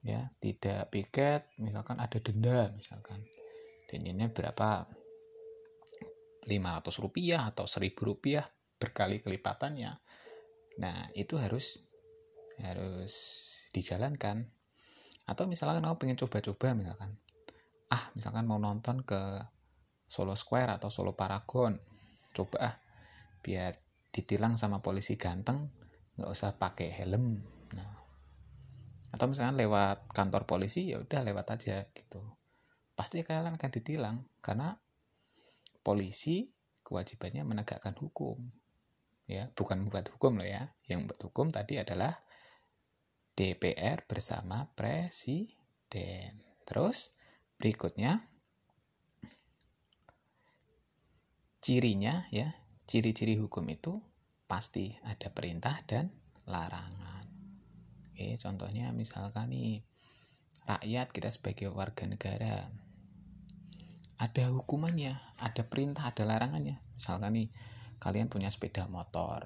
Ya, 0.00 0.32
tidak 0.40 0.88
piket, 0.88 1.44
misalkan 1.60 2.00
ada 2.00 2.16
denda 2.20 2.72
misalkan. 2.72 3.20
Dan 3.90 4.06
ini 4.06 4.30
berapa 4.30 4.86
500 6.46 7.02
rupiah 7.02 7.42
atau 7.50 7.66
1000 7.66 8.06
rupiah 8.06 8.46
berkali 8.78 9.18
kelipatannya 9.18 9.98
Nah, 10.80 11.12
itu 11.12 11.36
harus 11.36 11.82
harus 12.64 13.14
dijalankan. 13.76 14.48
Atau 15.28 15.44
misalkan 15.44 15.84
kamu 15.84 15.96
pengen 16.00 16.18
coba-coba 16.20 16.72
misalkan. 16.72 17.20
Ah, 17.92 18.08
misalkan 18.16 18.48
mau 18.48 18.56
nonton 18.56 19.04
ke 19.04 19.44
Solo 20.08 20.38
Square 20.38 20.80
atau 20.80 20.88
Solo 20.88 21.12
Paragon. 21.12 21.76
Coba 22.32 22.56
ah, 22.64 22.74
biar 23.44 23.76
ditilang 24.10 24.56
sama 24.56 24.82
polisi 24.82 25.20
ganteng, 25.20 25.68
nggak 26.18 26.30
usah 26.30 26.56
pakai 26.56 26.88
helm. 26.96 27.38
Nah, 27.76 27.92
atau 29.12 29.26
misalkan 29.28 29.60
lewat 29.60 30.10
kantor 30.16 30.48
polisi, 30.48 30.90
ya 30.90 30.98
udah 31.02 31.20
lewat 31.22 31.46
aja 31.60 31.86
gitu. 31.92 32.24
Pasti 33.00 33.24
kalian 33.24 33.56
akan 33.56 33.72
ditilang 33.72 34.28
karena 34.44 34.76
polisi 35.80 36.52
kewajibannya 36.84 37.48
menegakkan 37.48 37.96
hukum. 37.96 38.36
Ya 39.24 39.48
bukan 39.56 39.88
membuat 39.88 40.12
hukum 40.12 40.36
loh 40.36 40.44
ya. 40.44 40.76
Yang 40.84 41.08
membuat 41.08 41.20
hukum 41.24 41.48
tadi 41.48 41.80
adalah 41.80 42.20
DPR 43.32 44.04
bersama 44.04 44.68
presiden. 44.76 46.44
Terus 46.68 47.16
berikutnya 47.56 48.20
cirinya 51.64 52.28
ya 52.28 52.52
ciri-ciri 52.84 53.40
hukum 53.40 53.64
itu 53.72 53.96
pasti 54.44 54.92
ada 55.08 55.32
perintah 55.32 55.80
dan 55.88 56.12
larangan. 56.44 57.24
Oke 58.12 58.36
contohnya 58.36 58.92
misalkan 58.92 59.56
nih 59.56 59.80
rakyat 60.68 61.16
kita 61.16 61.32
sebagai 61.32 61.72
warga 61.72 62.04
negara 62.04 62.68
ada 64.20 64.52
hukumannya 64.52 65.16
ada 65.40 65.62
perintah 65.64 66.12
ada 66.12 66.28
larangannya 66.28 66.76
misalkan 66.92 67.32
nih 67.32 67.48
kalian 68.00 68.32
punya 68.32 68.48
sepeda 68.48 68.88
motor. 68.88 69.44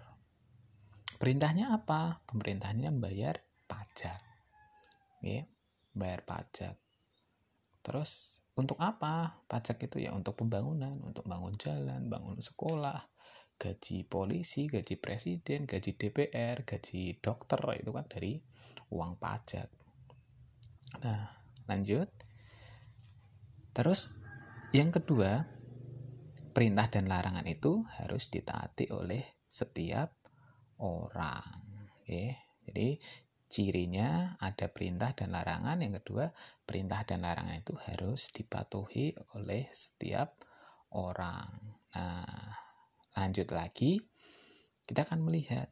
Perintahnya 1.19 1.75
apa? 1.75 2.23
Pemerintahnya 2.23 2.95
membayar 2.95 3.35
pajak. 3.67 4.23
Ya, 5.21 5.43
bayar 5.91 6.23
pajak. 6.23 6.79
Terus 7.83 8.41
untuk 8.55 8.79
apa? 8.79 9.43
Pajak 9.51 9.91
itu 9.91 10.07
ya 10.07 10.15
untuk 10.15 10.39
pembangunan, 10.39 10.95
untuk 11.03 11.27
bangun 11.27 11.55
jalan, 11.59 12.07
bangun 12.07 12.39
sekolah, 12.39 13.11
gaji 13.59 14.07
polisi, 14.07 14.71
gaji 14.71 14.95
presiden, 15.03 15.67
gaji 15.67 15.99
DPR, 15.99 16.63
gaji 16.63 17.19
dokter 17.19 17.59
itu 17.75 17.91
kan 17.91 18.07
dari 18.07 18.39
uang 18.95 19.19
pajak. 19.19 19.67
Nah, 21.03 21.27
lanjut. 21.67 22.07
Terus 23.75 24.15
yang 24.75 24.91
kedua, 24.91 25.47
perintah 26.51 26.91
dan 26.91 27.07
larangan 27.07 27.47
itu 27.47 27.87
harus 27.95 28.27
ditaati 28.27 28.91
oleh 28.91 29.23
setiap 29.47 30.11
orang. 30.83 31.47
Oke. 32.03 32.59
Jadi 32.67 32.99
cirinya 33.47 34.35
ada 34.43 34.67
perintah 34.67 35.15
dan 35.15 35.31
larangan. 35.31 35.79
Yang 35.79 36.03
kedua, 36.03 36.27
perintah 36.67 37.07
dan 37.07 37.23
larangan 37.23 37.55
itu 37.55 37.79
harus 37.87 38.35
dipatuhi 38.35 39.15
oleh 39.39 39.71
setiap 39.71 40.43
orang. 40.91 41.79
Nah, 41.95 42.51
lanjut 43.15 43.55
lagi, 43.55 44.03
kita 44.83 45.07
akan 45.07 45.23
melihat 45.23 45.71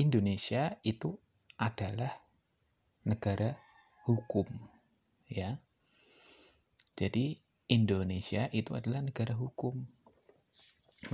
Indonesia 0.00 0.80
itu 0.80 1.12
adalah 1.60 2.24
negara 3.04 3.52
hukum, 4.08 4.48
ya. 5.28 5.60
Jadi 6.96 7.49
Indonesia 7.70 8.50
itu 8.50 8.74
adalah 8.74 8.98
negara 8.98 9.30
hukum. 9.38 9.78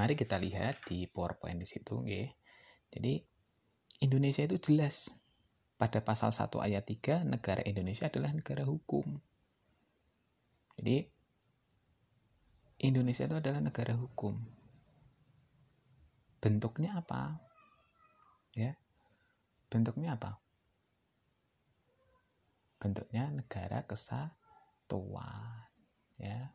Mari 0.01 0.17
kita 0.17 0.41
lihat 0.41 0.89
di 0.89 1.05
PowerPoint 1.05 1.61
di 1.61 1.69
situ, 1.69 2.01
okay. 2.01 2.33
Jadi 2.89 3.21
Indonesia 4.01 4.41
itu 4.41 4.57
jelas 4.57 5.13
pada 5.77 6.01
pasal 6.01 6.33
1 6.33 6.49
ayat 6.65 6.89
3 6.89 7.29
negara 7.29 7.61
Indonesia 7.61 8.09
adalah 8.09 8.33
negara 8.33 8.65
hukum. 8.65 9.21
Jadi 10.81 11.05
Indonesia 12.89 13.29
itu 13.29 13.37
adalah 13.37 13.61
negara 13.61 13.93
hukum. 13.93 14.41
Bentuknya 16.41 16.97
apa? 16.97 17.37
Ya. 18.57 18.81
Bentuknya 19.69 20.17
apa? 20.17 20.41
Bentuknya 22.81 23.29
negara 23.29 23.85
kesatuan 23.85 25.67
ya. 26.21 26.53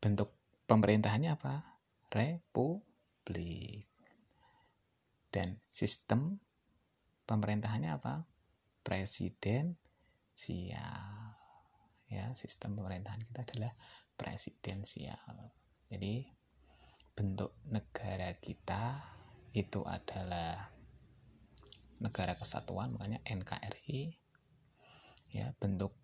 Bentuk 0.00 0.32
pemerintahannya 0.64 1.36
apa? 1.36 1.78
Republik. 2.10 3.86
Dan 5.30 5.62
sistem 5.70 6.40
pemerintahannya 7.28 7.90
apa? 7.94 8.26
Presiden. 8.82 9.76
Sial. 10.34 11.36
Ya 12.10 12.32
sistem 12.34 12.74
pemerintahan 12.74 13.22
kita 13.22 13.46
adalah 13.46 13.72
presidensial. 14.16 15.52
Jadi 15.92 16.26
bentuk 17.14 17.52
negara 17.68 18.32
kita 18.40 18.98
itu 19.52 19.84
adalah 19.84 20.72
negara 22.00 22.32
kesatuan 22.32 22.96
makanya 22.96 23.20
NKRI 23.28 24.16
ya 25.36 25.52
bentuk 25.60 25.99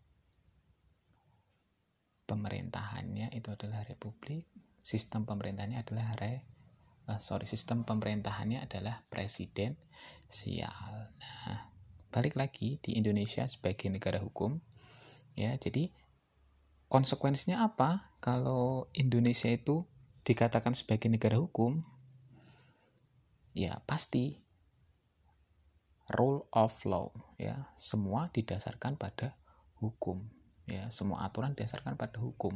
pemerintahannya 2.26 3.32
itu 3.32 3.48
adalah 3.54 3.86
republik, 3.86 4.44
sistem 4.82 5.24
pemerintahannya 5.24 5.78
adalah 5.80 6.12
re, 6.18 6.42
uh, 7.06 7.22
sorry 7.22 7.46
sistem 7.46 7.86
pemerintahannya 7.86 8.60
adalah 8.60 9.06
presiden 9.06 9.78
sial. 10.26 11.14
Nah, 11.16 11.70
balik 12.10 12.34
lagi 12.34 12.82
di 12.82 12.98
Indonesia 12.98 13.46
sebagai 13.46 13.86
negara 13.88 14.18
hukum, 14.18 14.58
ya 15.38 15.54
jadi 15.56 15.94
konsekuensinya 16.90 17.62
apa 17.62 18.14
kalau 18.18 18.90
Indonesia 18.92 19.50
itu 19.50 19.86
dikatakan 20.26 20.74
sebagai 20.74 21.06
negara 21.06 21.38
hukum? 21.38 21.86
Ya 23.56 23.80
pasti 23.88 24.44
rule 26.12 26.46
of 26.54 26.76
law 26.86 27.10
ya 27.40 27.72
semua 27.74 28.30
didasarkan 28.30 28.94
pada 28.94 29.34
hukum 29.82 30.35
ya 30.66 30.90
semua 30.90 31.22
aturan 31.26 31.54
didasarkan 31.54 31.94
pada 31.94 32.18
hukum. 32.18 32.54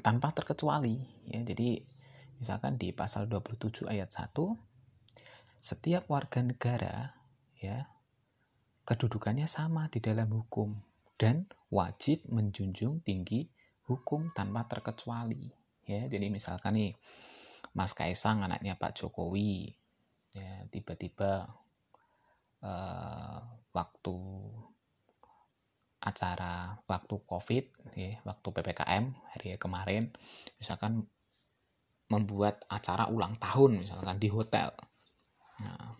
Tanpa 0.00 0.32
terkecuali 0.36 1.00
ya 1.28 1.40
jadi 1.44 1.80
misalkan 2.36 2.76
di 2.76 2.90
pasal 2.92 3.28
27 3.30 3.86
ayat 3.88 4.10
1 4.10 4.34
setiap 5.62 6.10
warga 6.10 6.42
negara 6.42 7.14
ya 7.54 7.86
kedudukannya 8.82 9.46
sama 9.46 9.86
di 9.86 10.02
dalam 10.02 10.26
hukum 10.34 10.74
dan 11.14 11.46
wajib 11.70 12.26
menjunjung 12.26 12.98
tinggi 13.06 13.46
hukum 13.86 14.26
tanpa 14.34 14.66
terkecuali. 14.66 15.54
Ya 15.86 16.10
jadi 16.10 16.28
misalkan 16.34 16.74
nih 16.74 16.92
Mas 17.72 17.94
Kaisang 17.94 18.42
anaknya 18.42 18.74
Pak 18.74 18.98
Jokowi 18.98 19.70
ya 20.34 20.66
tiba-tiba 20.68 21.46
uh, 22.64 23.38
waktu 23.70 24.16
acara 26.02 26.82
waktu 26.90 27.14
COVID 27.22 27.64
ya 27.94 28.18
waktu 28.26 28.48
ppkm 28.50 29.04
hari 29.30 29.54
kemarin 29.54 30.10
misalkan 30.58 31.06
membuat 32.10 32.66
acara 32.68 33.08
ulang 33.08 33.38
tahun 33.38 33.86
misalkan 33.86 34.18
di 34.18 34.28
hotel. 34.28 34.74
Nah, 35.62 35.96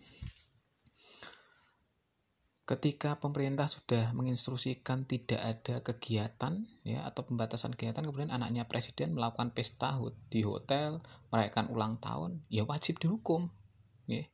ketika 2.63 3.17
pemerintah 3.17 3.65
sudah 3.65 4.13
menginstruksikan 4.13 5.09
tidak 5.09 5.41
ada 5.41 5.75
kegiatan 5.81 6.67
ya 6.85 7.07
atau 7.07 7.25
pembatasan 7.25 7.73
kegiatan 7.73 8.05
kemudian 8.05 8.29
anaknya 8.29 8.69
presiden 8.69 9.17
melakukan 9.17 9.55
pesta 9.55 9.97
di 10.29 10.45
hotel 10.45 11.01
merayakan 11.33 11.71
ulang 11.73 11.97
tahun 11.97 12.43
ya 12.51 12.67
wajib 12.67 12.99
dihukum 12.99 13.49
ya. 14.05 14.27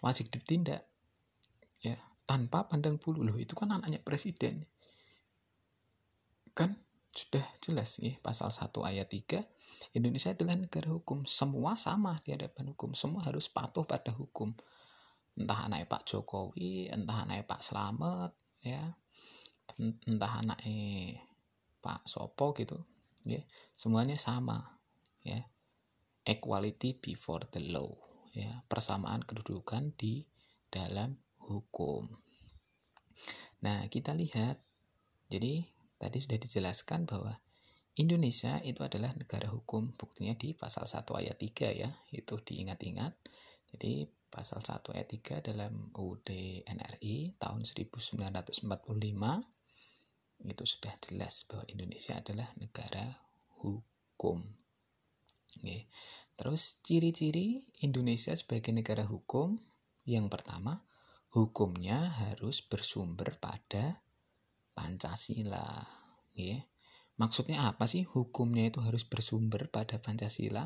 Wajib 0.00 0.32
ditindak 0.32 0.88
ya 1.80 1.96
tanpa 2.24 2.68
pandang 2.68 2.96
bulu. 2.96 3.20
Loh 3.24 3.36
itu 3.36 3.52
kan 3.52 3.72
anaknya 3.72 4.00
presiden 4.00 4.64
kan? 6.60 6.76
Sudah 7.10 7.42
jelas 7.58 7.98
ya 7.98 8.14
pasal 8.22 8.52
1 8.52 8.70
ayat 8.86 9.08
3 9.10 9.42
Indonesia 9.96 10.30
adalah 10.30 10.54
negara 10.54 10.92
hukum. 10.92 11.24
Semua 11.24 11.74
sama 11.74 12.20
di 12.22 12.36
hadapan 12.36 12.76
hukum. 12.76 12.92
Semua 12.92 13.24
harus 13.24 13.48
patuh 13.48 13.88
pada 13.88 14.12
hukum. 14.12 14.52
Entah 15.34 15.66
anaknya 15.66 15.88
Pak 15.88 16.04
Jokowi 16.04 16.92
entah 16.92 17.24
anaknya 17.24 17.44
Pak 17.48 17.60
Slamet 17.64 18.32
ya. 18.60 18.82
Entah 19.80 20.32
anaknya 20.44 21.18
Pak 21.80 22.04
Sopo 22.04 22.52
gitu 22.54 22.76
ya. 23.24 23.40
Semuanya 23.72 24.20
sama 24.20 24.60
ya. 25.24 25.40
Equality 26.22 27.00
before 27.00 27.48
the 27.48 27.64
law 27.72 27.90
ya. 28.36 28.62
Persamaan 28.68 29.24
kedudukan 29.24 29.96
di 29.96 30.22
dalam 30.68 31.16
hukum. 31.40 32.06
Nah 33.64 33.88
kita 33.88 34.12
lihat. 34.12 34.60
Jadi 35.30 35.62
tadi 36.00 36.16
sudah 36.24 36.40
dijelaskan 36.40 37.04
bahwa 37.04 37.36
Indonesia 38.00 38.56
itu 38.64 38.80
adalah 38.80 39.12
negara 39.12 39.52
hukum 39.52 39.92
buktinya 39.92 40.32
di 40.32 40.56
pasal 40.56 40.88
1 40.88 41.04
ayat 41.20 41.36
3 41.36 41.82
ya 41.84 41.90
itu 42.16 42.34
diingat-ingat 42.40 43.12
jadi 43.76 44.08
pasal 44.32 44.64
1 44.64 44.96
ayat 44.96 45.08
3 45.44 45.48
dalam 45.52 45.92
UUD 45.92 46.64
NRI 46.64 47.36
tahun 47.36 47.68
1945 47.68 48.64
itu 50.40 50.64
sudah 50.64 50.94
jelas 51.04 51.44
bahwa 51.44 51.64
Indonesia 51.68 52.16
adalah 52.16 52.48
negara 52.56 53.20
hukum. 53.60 54.40
Oke. 55.60 55.84
Terus 56.40 56.80
ciri-ciri 56.80 57.60
Indonesia 57.84 58.32
sebagai 58.32 58.72
negara 58.72 59.04
hukum 59.04 59.60
yang 60.08 60.32
pertama, 60.32 60.80
hukumnya 61.36 62.08
harus 62.24 62.64
bersumber 62.64 63.36
pada 63.36 64.00
Pancasila. 64.80 65.84
Oke. 66.32 66.64
Maksudnya 67.20 67.68
apa 67.68 67.84
sih 67.84 68.08
hukumnya 68.08 68.72
itu 68.72 68.80
harus 68.80 69.04
bersumber 69.04 69.68
pada 69.68 70.00
Pancasila? 70.00 70.64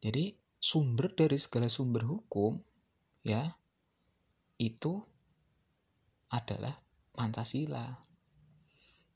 Jadi 0.00 0.32
sumber 0.56 1.12
dari 1.12 1.36
segala 1.36 1.68
sumber 1.68 2.08
hukum 2.08 2.56
ya 3.28 3.44
itu 4.56 5.04
adalah 6.32 6.72
Pancasila. 7.12 7.92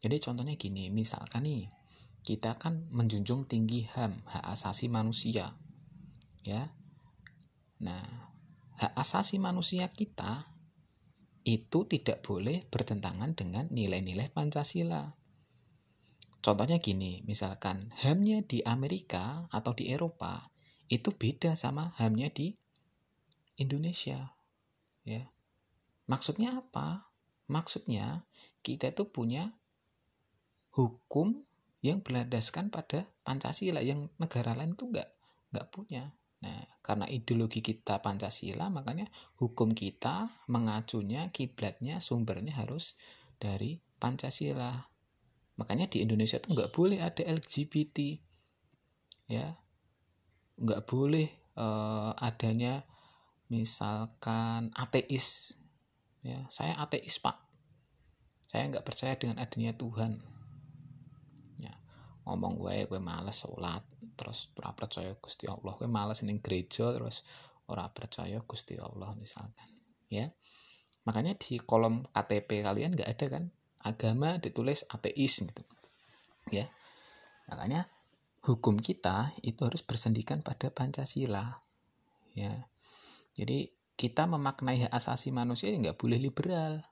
Jadi 0.04 0.16
contohnya 0.20 0.60
gini, 0.60 0.92
misalkan 0.92 1.48
nih 1.48 1.64
kita 2.20 2.60
kan 2.60 2.84
menjunjung 2.92 3.48
tinggi 3.48 3.88
HAM, 3.88 4.20
hak 4.28 4.44
asasi 4.52 4.92
manusia. 4.92 5.56
Ya. 6.44 6.76
Nah, 7.80 8.04
hak 8.76 8.92
asasi 9.00 9.40
manusia 9.40 9.88
kita 9.88 10.44
itu 11.46 11.86
tidak 11.86 12.26
boleh 12.26 12.66
bertentangan 12.66 13.38
dengan 13.38 13.70
nilai-nilai 13.70 14.34
Pancasila. 14.34 15.14
Contohnya 16.42 16.82
gini, 16.82 17.22
misalkan 17.22 17.94
HAM-nya 18.02 18.42
di 18.42 18.66
Amerika 18.66 19.46
atau 19.54 19.70
di 19.70 19.86
Eropa 19.94 20.50
itu 20.90 21.14
beda 21.14 21.54
sama 21.54 21.94
hamnya 21.98 22.30
di 22.30 22.54
Indonesia 23.58 24.34
ya. 25.06 25.22
Maksudnya 26.10 26.54
apa? 26.54 27.10
Maksudnya 27.46 28.26
kita 28.62 28.90
itu 28.90 29.06
punya 29.06 29.54
hukum 30.74 31.46
yang 31.82 32.02
berlandaskan 32.02 32.74
pada 32.74 33.06
Pancasila 33.22 33.82
yang 33.82 34.10
negara 34.18 34.54
lain 34.58 34.74
itu 34.74 34.90
enggak 34.90 35.14
enggak 35.50 35.66
punya 35.70 36.02
nah 36.46 36.62
karena 36.86 37.10
ideologi 37.10 37.58
kita 37.66 37.98
Pancasila 37.98 38.70
makanya 38.70 39.10
hukum 39.42 39.74
kita 39.74 40.30
mengacunya 40.46 41.34
kiblatnya 41.34 41.98
sumbernya 41.98 42.54
harus 42.54 42.94
dari 43.42 43.82
Pancasila. 43.98 44.86
Makanya 45.58 45.90
di 45.90 46.06
Indonesia 46.06 46.38
itu 46.38 46.54
enggak 46.54 46.70
boleh 46.70 47.02
ada 47.02 47.26
LGBT 47.26 48.22
ya. 49.26 49.58
Nggak 50.62 50.86
boleh 50.86 51.26
uh, 51.58 52.14
adanya 52.22 52.86
misalkan 53.50 54.70
ateis 54.78 55.58
ya. 56.22 56.46
Saya 56.54 56.78
ateis 56.78 57.18
pak. 57.18 57.34
Saya 58.46 58.70
nggak 58.70 58.86
percaya 58.86 59.18
dengan 59.18 59.42
adanya 59.42 59.74
Tuhan 59.74 60.35
ngomong 62.26 62.58
gue 62.58 62.90
gue 62.90 63.00
males 63.00 63.38
sholat 63.38 63.82
terus 64.18 64.50
ora 64.58 64.74
percaya 64.74 65.14
Gusti 65.16 65.46
Allah 65.46 65.72
gue 65.78 65.88
males 65.88 66.20
ning 66.26 66.42
gereja 66.42 66.90
terus 66.90 67.22
ora 67.70 67.86
percaya 67.88 68.42
Gusti 68.42 68.74
Allah 68.76 69.14
misalkan 69.14 69.70
ya 70.10 70.26
makanya 71.06 71.38
di 71.38 71.62
kolom 71.62 72.02
KTP 72.10 72.66
kalian 72.66 72.98
nggak 72.98 73.10
ada 73.14 73.26
kan 73.30 73.44
agama 73.86 74.42
ditulis 74.42 74.82
ateis 74.90 75.38
gitu 75.38 75.62
ya 76.50 76.66
makanya 77.46 77.86
hukum 78.46 78.78
kita 78.78 79.34
itu 79.42 79.66
harus 79.66 79.82
bersendikan 79.82 80.38
pada 80.40 80.70
Pancasila. 80.70 81.66
Ya. 82.38 82.70
Jadi 83.34 83.74
kita 83.98 84.30
memaknai 84.30 84.86
hak 84.86 84.94
asasi 84.94 85.34
manusia 85.34 85.74
ya 85.74 85.82
nggak 85.82 85.98
boleh 85.98 86.22
liberal. 86.22 86.86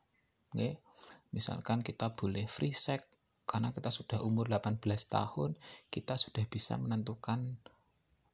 Okay? 0.51 0.83
Misalkan 1.31 1.87
kita 1.87 2.18
boleh 2.18 2.51
free 2.51 2.75
sex 2.75 3.07
karena 3.44 3.70
kita 3.70 3.92
sudah 3.92 4.24
umur 4.24 4.48
18 4.48 4.80
tahun, 5.09 5.57
kita 5.92 6.16
sudah 6.16 6.44
bisa 6.48 6.80
menentukan 6.80 7.61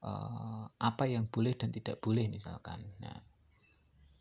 uh, 0.07 0.71
apa 0.79 1.05
yang 1.07 1.27
boleh 1.29 1.55
dan 1.59 1.75
tidak 1.75 1.99
boleh 1.99 2.31
misalkan. 2.31 2.83
Nah, 3.03 3.19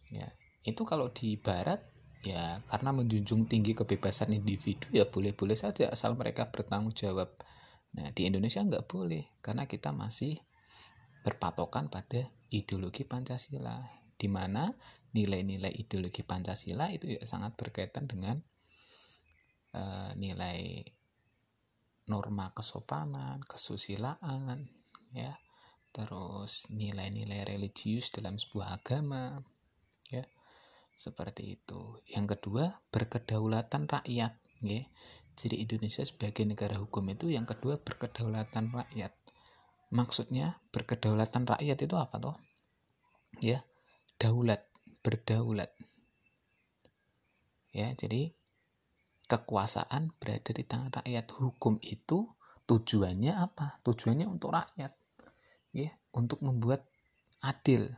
ya 0.09 0.27
itu 0.65 0.81
kalau 0.83 1.13
di 1.13 1.37
Barat 1.39 1.81
ya 2.19 2.59
karena 2.67 2.91
menjunjung 2.91 3.47
tinggi 3.47 3.71
kebebasan 3.71 4.35
individu 4.35 4.91
ya 4.91 5.07
boleh-boleh 5.07 5.55
saja 5.55 5.87
asal 5.87 6.19
mereka 6.19 6.51
bertanggung 6.51 6.91
jawab 6.91 7.31
Nah, 7.97 8.13
di 8.13 8.29
Indonesia 8.29 8.61
nggak 8.61 8.85
boleh 8.85 9.41
karena 9.41 9.65
kita 9.65 9.89
masih 9.89 10.37
berpatokan 11.25 11.89
pada 11.89 12.29
ideologi 12.53 13.05
Pancasila, 13.05 13.81
di 14.13 14.29
mana 14.29 14.69
nilai-nilai 15.09 15.73
ideologi 15.73 16.21
Pancasila 16.21 16.93
itu 16.93 17.17
ya 17.17 17.21
sangat 17.25 17.57
berkaitan 17.57 18.05
dengan 18.05 18.37
uh, 19.75 20.11
nilai 20.17 20.85
norma 22.09 22.49
kesopanan, 22.53 23.45
kesusilaan, 23.45 24.65
ya, 25.13 25.37
terus 25.93 26.65
nilai-nilai 26.73 27.45
religius 27.45 28.09
dalam 28.09 28.37
sebuah 28.41 28.81
agama, 28.81 29.37
ya, 30.09 30.25
seperti 30.97 31.61
itu. 31.61 32.01
Yang 32.09 32.37
kedua, 32.37 32.81
berkedaulatan 32.89 33.85
rakyat, 33.85 34.33
ya 34.65 34.83
ciri 35.39 35.63
Indonesia 35.63 36.03
sebagai 36.03 36.43
negara 36.43 36.75
hukum 36.75 37.07
itu 37.15 37.31
yang 37.31 37.47
kedua 37.47 37.79
berkedaulatan 37.79 38.75
rakyat. 38.75 39.15
Maksudnya 39.95 40.59
berkedaulatan 40.75 41.47
rakyat 41.47 41.79
itu 41.79 41.95
apa 41.95 42.19
toh? 42.19 42.35
Ya, 43.39 43.63
daulat, 44.19 44.67
berdaulat. 44.99 45.71
Ya, 47.71 47.95
jadi 47.95 48.35
kekuasaan 49.29 50.17
berada 50.17 50.49
di 50.49 50.65
tangan 50.65 50.89
rakyat. 50.89 51.25
Hukum 51.37 51.77
itu 51.85 52.25
tujuannya 52.65 53.37
apa? 53.37 53.79
Tujuannya 53.85 54.25
untuk 54.25 54.57
rakyat. 54.57 54.91
Ya, 55.69 55.93
untuk 56.17 56.41
membuat 56.41 56.89
adil, 57.45 57.93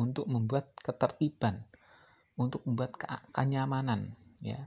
untuk 0.00 0.24
membuat 0.24 0.72
ketertiban, 0.80 1.68
untuk 2.40 2.64
membuat 2.64 2.96
kenyamanan, 3.36 4.16
ya. 4.40 4.64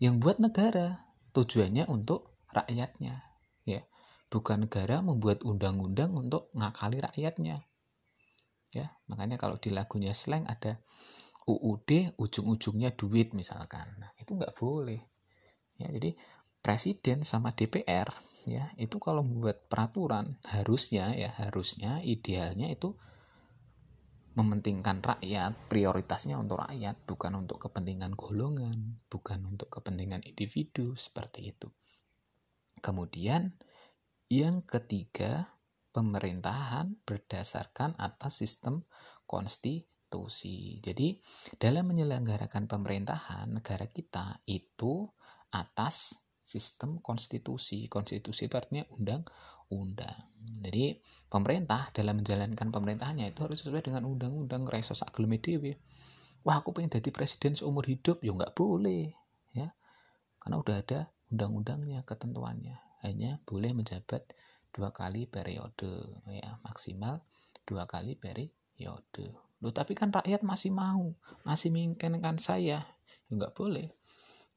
Yang 0.00 0.14
buat 0.24 0.36
negara, 0.40 1.08
tujuannya 1.36 1.86
untuk 1.86 2.34
rakyatnya 2.50 3.20
ya 3.62 3.84
bukan 4.28 4.66
negara 4.68 5.04
membuat 5.04 5.44
undang-undang 5.44 6.12
untuk 6.16 6.50
ngakali 6.56 6.98
rakyatnya 7.00 7.64
ya 8.72 8.86
makanya 9.08 9.40
kalau 9.40 9.56
di 9.60 9.72
lagunya 9.72 10.12
slang 10.12 10.44
ada 10.48 10.80
UUD 11.48 12.18
ujung-ujungnya 12.20 12.92
duit 12.92 13.32
misalkan 13.32 13.88
nah, 13.96 14.12
itu 14.20 14.36
nggak 14.36 14.56
boleh 14.56 15.00
ya 15.78 15.88
jadi 15.88 16.14
presiden 16.60 17.22
sama 17.22 17.54
DPR 17.54 18.10
ya 18.44 18.74
itu 18.76 18.98
kalau 18.98 19.22
membuat 19.22 19.66
peraturan 19.70 20.36
harusnya 20.46 21.14
ya 21.14 21.30
harusnya 21.32 22.02
idealnya 22.02 22.68
itu 22.68 22.98
mementingkan 24.38 25.02
rakyat 25.02 25.58
prioritasnya 25.66 26.38
untuk 26.38 26.62
rakyat 26.62 26.94
bukan 27.02 27.42
untuk 27.42 27.58
kepentingan 27.58 28.14
golongan 28.14 29.02
bukan 29.10 29.42
untuk 29.50 29.66
kepentingan 29.66 30.22
individu 30.22 30.94
seperti 30.94 31.50
itu. 31.50 31.66
Kemudian 32.78 33.58
yang 34.30 34.62
ketiga 34.62 35.58
pemerintahan 35.90 37.02
berdasarkan 37.02 37.98
atas 37.98 38.38
sistem 38.38 38.86
konstitusi. 39.26 40.78
Jadi 40.86 41.18
dalam 41.58 41.90
menyelenggarakan 41.90 42.70
pemerintahan 42.70 43.50
negara 43.50 43.90
kita 43.90 44.38
itu 44.46 45.10
atas 45.52 46.28
sistem 46.48 46.96
konstitusi. 47.04 47.92
Konstitusi 47.92 48.48
itu 48.48 48.56
artinya 48.56 48.84
undang-undang. 48.96 50.16
Jadi 50.64 50.96
pemerintah 51.28 51.92
dalam 51.92 52.24
menjalankan 52.24 52.72
pemerintahannya 52.72 53.28
itu 53.28 53.44
harus 53.44 53.60
sesuai 53.60 53.84
dengan 53.84 54.08
undang-undang 54.08 54.64
reso 54.64 54.96
sak 54.96 55.12
dewe. 55.16 55.76
Wah, 56.46 56.64
aku 56.64 56.72
pengen 56.72 56.96
jadi 56.96 57.10
presiden 57.12 57.52
seumur 57.58 57.84
hidup, 57.84 58.24
ya 58.24 58.32
nggak 58.32 58.56
boleh, 58.56 59.12
ya. 59.52 59.74
Karena 60.40 60.56
udah 60.56 60.76
ada 60.80 61.00
undang-undangnya, 61.28 62.06
ketentuannya. 62.08 62.78
Hanya 63.04 63.42
boleh 63.44 63.74
menjabat 63.76 64.32
dua 64.72 64.94
kali 64.94 65.28
periode, 65.28 66.22
ya 66.30 66.56
maksimal 66.64 67.20
dua 67.68 67.84
kali 67.84 68.16
periode. 68.16 69.34
Loh, 69.60 69.74
tapi 69.74 69.98
kan 69.98 70.14
rakyat 70.14 70.46
masih 70.46 70.70
mau, 70.70 71.12
masih 71.42 71.74
menginginkan 71.74 72.38
saya, 72.38 72.80
ya 73.28 73.32
nggak 73.34 73.52
boleh 73.58 73.97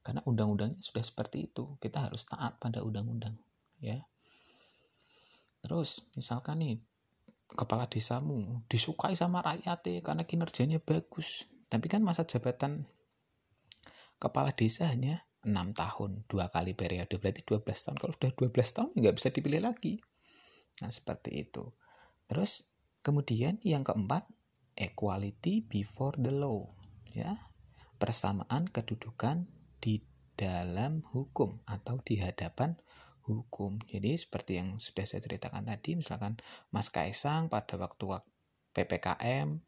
karena 0.01 0.21
undang-undangnya 0.25 0.81
sudah 0.81 1.05
seperti 1.05 1.49
itu. 1.49 1.77
Kita 1.77 2.09
harus 2.09 2.25
taat 2.25 2.57
pada 2.57 2.81
undang-undang 2.81 3.37
ya. 3.77 4.01
Terus 5.61 6.09
misalkan 6.17 6.61
nih 6.61 6.75
kepala 7.53 7.85
desamu 7.85 8.65
disukai 8.65 9.13
sama 9.13 9.45
rakyat 9.45 10.01
karena 10.01 10.25
kinerjanya 10.25 10.81
bagus. 10.81 11.45
Tapi 11.69 11.87
kan 11.87 12.01
masa 12.01 12.25
jabatan 12.25 12.89
kepala 14.17 14.51
desa 14.51 14.89
hanya 14.89 15.23
6 15.45 15.53
tahun 15.73 16.11
dua 16.29 16.49
kali 16.49 16.73
periode. 16.73 17.17
Berarti 17.17 17.41
12 17.45 17.61
tahun. 17.65 17.97
Kalau 17.97 18.13
sudah 18.17 18.31
12 18.33 18.75
tahun 18.77 18.89
nggak 18.97 19.15
bisa 19.17 19.29
dipilih 19.29 19.61
lagi. 19.61 20.01
Nah 20.81 20.89
seperti 20.89 21.45
itu. 21.45 21.69
Terus 22.25 22.65
kemudian 23.05 23.61
yang 23.61 23.85
keempat 23.85 24.25
equality 24.77 25.61
before 25.65 26.17
the 26.17 26.33
law 26.33 26.73
ya. 27.13 27.37
Persamaan 28.01 28.65
kedudukan 28.65 29.60
di 29.81 29.99
dalam 30.37 31.01
hukum 31.11 31.59
atau 31.65 31.99
di 32.05 32.21
hadapan 32.21 32.77
hukum. 33.25 33.81
Jadi 33.89 34.15
seperti 34.15 34.61
yang 34.61 34.77
sudah 34.77 35.05
saya 35.05 35.21
ceritakan 35.21 35.67
tadi, 35.67 35.97
misalkan 35.97 36.37
Mas 36.69 36.93
Kaisang 36.93 37.49
pada 37.49 37.75
waktu 37.81 38.21
PPKM 38.71 39.59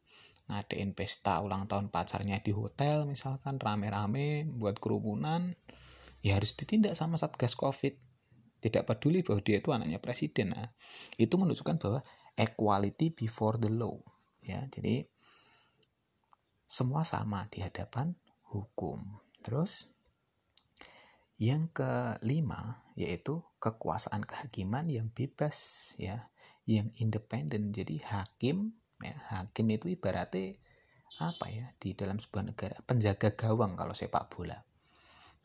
ngadain 0.44 0.92
pesta 0.92 1.40
ulang 1.40 1.64
tahun 1.64 1.88
pacarnya 1.88 2.36
di 2.44 2.52
hotel 2.52 3.08
misalkan 3.08 3.56
rame-rame 3.56 4.44
buat 4.44 4.76
kerumunan 4.76 5.56
ya 6.20 6.36
harus 6.36 6.52
ditindak 6.56 6.96
sama 6.96 7.16
Satgas 7.20 7.56
Covid. 7.56 7.96
Tidak 8.60 8.88
peduli 8.88 9.20
bahwa 9.20 9.44
dia 9.44 9.60
itu 9.60 9.76
anaknya 9.76 10.00
presiden. 10.00 10.56
Nah, 10.56 10.72
itu 11.20 11.36
menunjukkan 11.36 11.76
bahwa 11.76 12.00
equality 12.32 13.12
before 13.12 13.60
the 13.60 13.68
law. 13.68 14.00
Ya, 14.40 14.64
jadi 14.72 15.04
semua 16.64 17.04
sama 17.04 17.44
di 17.52 17.60
hadapan 17.60 18.16
hukum. 18.48 19.20
Terus 19.44 19.93
yang 21.38 21.70
kelima 21.74 22.84
yaitu 22.94 23.42
kekuasaan 23.58 24.22
kehakiman 24.22 24.86
yang 24.86 25.10
bebas 25.10 25.92
ya, 25.98 26.30
yang 26.62 26.94
independen. 26.98 27.74
Jadi 27.74 27.98
hakim 28.06 28.78
ya, 29.02 29.18
hakim 29.34 29.66
itu 29.74 29.90
ibaratnya 29.90 30.58
apa 31.22 31.46
ya 31.46 31.70
di 31.78 31.94
dalam 31.94 32.18
sebuah 32.18 32.54
negara 32.54 32.76
penjaga 32.82 33.34
gawang 33.34 33.78
kalau 33.78 33.94
sepak 33.94 34.30
bola. 34.30 34.58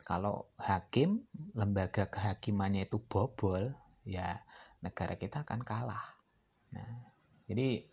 Kalau 0.02 0.50
hakim 0.58 1.26
lembaga 1.54 2.10
kehakimannya 2.10 2.90
itu 2.90 2.98
bobol 2.98 3.70
ya 4.02 4.42
negara 4.82 5.14
kita 5.14 5.46
akan 5.46 5.60
kalah. 5.62 6.18
Nah, 6.74 7.02
jadi 7.46 7.84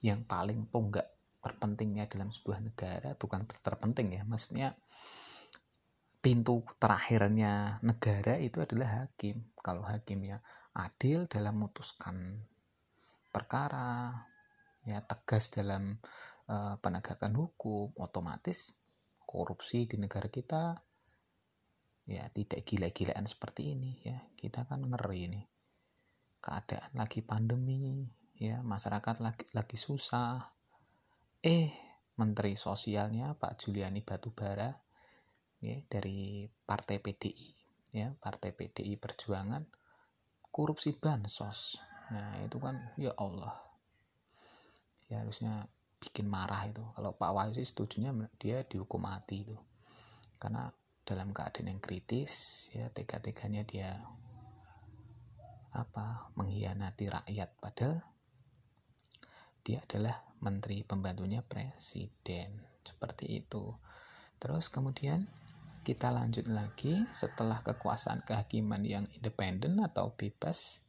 yang 0.00 0.24
paling 0.24 0.72
tonggak 0.72 1.06
terpentingnya 1.40 2.08
dalam 2.08 2.32
sebuah 2.32 2.64
negara 2.64 3.14
bukan 3.14 3.44
terpenting 3.48 4.16
ya, 4.16 4.22
maksudnya 4.24 4.76
pintu 6.20 6.60
terakhirnya 6.76 7.80
negara 7.80 8.36
itu 8.36 8.60
adalah 8.60 9.04
hakim. 9.04 9.50
Kalau 9.60 9.84
hakimnya 9.84 10.44
adil 10.76 11.24
dalam 11.26 11.56
memutuskan 11.60 12.44
perkara, 13.32 14.12
ya 14.84 15.00
tegas 15.04 15.48
dalam 15.48 15.96
uh, 16.48 16.76
penegakan 16.78 17.32
hukum, 17.36 17.96
otomatis 17.96 18.76
korupsi 19.24 19.88
di 19.88 19.96
negara 19.96 20.26
kita 20.28 20.76
ya 22.10 22.26
tidak 22.34 22.66
gila-gilaan 22.68 23.24
seperti 23.24 23.72
ini 23.72 23.92
ya. 24.04 24.20
Kita 24.36 24.68
kan 24.68 24.84
ngeri 24.84 25.20
ini. 25.24 25.42
Keadaan 26.40 26.96
lagi 26.96 27.20
pandemi, 27.20 28.00
ya 28.36 28.64
masyarakat 28.64 29.20
lagi 29.20 29.44
lagi 29.52 29.76
susah. 29.76 30.40
Eh, 31.40 31.72
Menteri 32.20 32.52
Sosialnya 32.52 33.32
Pak 33.32 33.60
Juliani 33.64 34.04
Batubara 34.04 34.68
ya 35.60 35.76
dari 35.88 36.48
partai 36.48 36.98
PDI 36.98 37.60
ya 37.90 38.14
partai 38.18 38.54
PDI 38.54 38.94
Perjuangan 38.96 39.66
korupsi 40.50 40.94
bansos. 40.94 41.78
Nah 42.10 42.42
itu 42.42 42.58
kan 42.58 42.94
ya 42.98 43.14
Allah. 43.18 43.54
Ya 45.10 45.22
harusnya 45.22 45.66
bikin 46.02 46.26
marah 46.26 46.66
itu. 46.66 46.82
Kalau 46.94 47.14
Pak 47.14 47.30
Wahyu 47.34 47.52
sih 47.54 47.66
setujunya 47.66 48.10
dia 48.38 48.62
dihukum 48.66 49.06
mati 49.06 49.46
itu. 49.46 49.58
Karena 50.38 50.70
dalam 51.02 51.34
keadaan 51.34 51.74
yang 51.74 51.82
kritis 51.82 52.66
ya 52.74 52.86
tega-teganya 52.90 53.62
dia 53.66 53.98
apa 55.70 56.30
mengkhianati 56.34 57.06
rakyat. 57.10 57.50
Padahal 57.58 58.02
dia 59.62 59.82
adalah 59.82 60.22
menteri 60.42 60.82
pembantunya 60.82 61.42
presiden. 61.42 62.66
Seperti 62.82 63.38
itu. 63.38 63.74
Terus 64.40 64.72
kemudian 64.72 65.30
kita 65.80 66.12
lanjut 66.12 66.44
lagi 66.52 67.08
setelah 67.10 67.64
kekuasaan 67.64 68.20
kehakiman 68.28 68.84
yang 68.84 69.08
independen 69.16 69.80
atau 69.80 70.12
bebas 70.12 70.84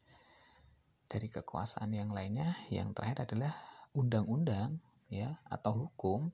dari 1.08 1.32
kekuasaan 1.32 1.96
yang 1.96 2.12
lainnya. 2.12 2.52
Yang 2.68 3.00
terakhir 3.00 3.32
adalah 3.32 3.54
undang-undang 3.96 4.84
ya 5.08 5.40
atau 5.48 5.88
hukum 5.88 6.32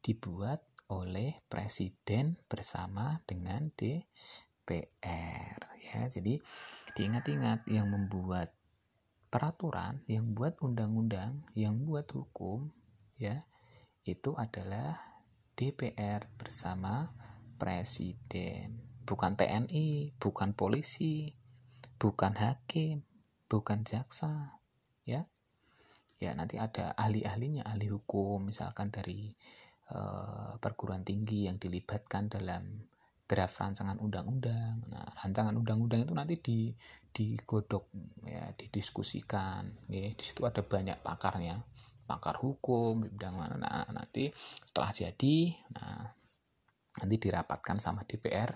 dibuat 0.00 0.64
oleh 0.88 1.36
presiden 1.52 2.40
bersama 2.48 3.20
dengan 3.28 3.68
DPR 3.76 5.58
ya. 5.92 6.00
Jadi 6.08 6.40
diingat-ingat 6.96 7.68
yang 7.68 7.92
membuat 7.92 8.56
peraturan, 9.28 10.00
yang 10.08 10.32
buat 10.32 10.56
undang-undang, 10.64 11.44
yang 11.52 11.76
buat 11.84 12.08
hukum 12.08 12.72
ya 13.20 13.44
itu 14.06 14.32
adalah 14.38 14.96
DPR 15.58 16.28
bersama 16.38 17.10
presiden, 17.56 18.80
bukan 19.02 19.34
TNI, 19.34 20.16
bukan 20.16 20.52
polisi, 20.52 21.32
bukan 21.96 22.36
hakim, 22.36 23.02
bukan 23.50 23.82
jaksa, 23.82 24.60
ya. 25.02 25.24
Ya, 26.16 26.32
nanti 26.32 26.56
ada 26.56 26.96
ahli-ahlinya, 26.96 27.68
ahli 27.68 27.92
hukum 27.92 28.48
misalkan 28.48 28.88
dari 28.88 29.36
uh, 29.92 30.56
perguruan 30.56 31.04
tinggi 31.04 31.44
yang 31.44 31.60
dilibatkan 31.60 32.32
dalam 32.32 32.88
draft 33.28 33.60
rancangan 33.60 34.00
undang-undang. 34.00 34.80
Nah, 34.88 35.04
rancangan 35.20 35.52
undang-undang 35.60 36.08
itu 36.08 36.14
nanti 36.16 36.34
di 36.40 36.58
digodok 37.12 37.92
ya, 38.24 38.48
didiskusikan, 38.56 39.88
ya. 39.92 40.08
Di 40.12 40.24
situ 40.24 40.44
ada 40.48 40.64
banyak 40.64 41.04
pakarnya 41.04 41.60
pakar 42.06 42.38
hukum 42.38 43.02
bidang 43.02 43.34
mana 43.34 43.58
nah, 43.58 43.84
nanti 43.90 44.30
setelah 44.62 44.94
jadi 44.94 45.58
nah 45.74 46.14
nanti 47.00 47.16
dirapatkan 47.20 47.76
sama 47.76 48.08
DPR 48.08 48.50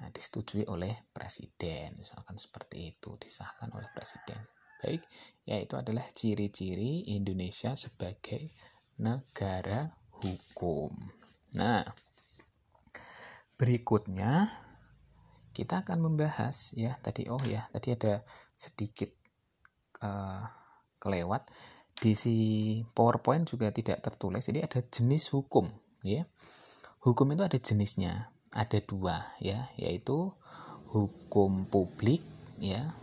nah, 0.00 0.10
disetujui 0.10 0.66
oleh 0.66 1.06
presiden. 1.14 1.94
Misalkan 1.98 2.36
seperti 2.38 2.96
itu 2.96 3.14
disahkan 3.14 3.70
oleh 3.74 3.86
presiden. 3.94 4.38
Baik 4.82 5.02
yaitu 5.48 5.74
adalah 5.78 6.04
ciri-ciri 6.12 7.06
Indonesia 7.14 7.72
sebagai 7.78 8.52
negara 9.00 9.88
hukum. 10.20 10.92
Nah 11.56 11.86
berikutnya 13.56 14.52
kita 15.56 15.80
akan 15.80 16.12
membahas 16.12 16.76
ya 16.76 17.00
tadi 17.00 17.32
oh 17.32 17.40
ya 17.48 17.64
tadi 17.72 17.96
ada 17.96 18.26
sedikit 18.52 19.08
uh, 20.02 20.44
kelewat. 21.00 21.48
Di 21.96 22.12
si 22.12 22.36
PowerPoint 22.92 23.48
juga 23.48 23.72
tidak 23.72 24.04
tertulis 24.04 24.44
jadi 24.44 24.68
ada 24.68 24.84
jenis 24.84 25.32
hukum 25.32 25.72
ya 26.04 26.28
Hukum 27.02 27.32
itu 27.34 27.42
ada 27.46 27.58
jenisnya, 27.58 28.32
ada 28.54 28.78
dua 28.82 29.36
ya, 29.38 29.70
yaitu 29.78 30.32
hukum 30.90 31.66
publik 31.68 32.22
ya. 32.58 32.94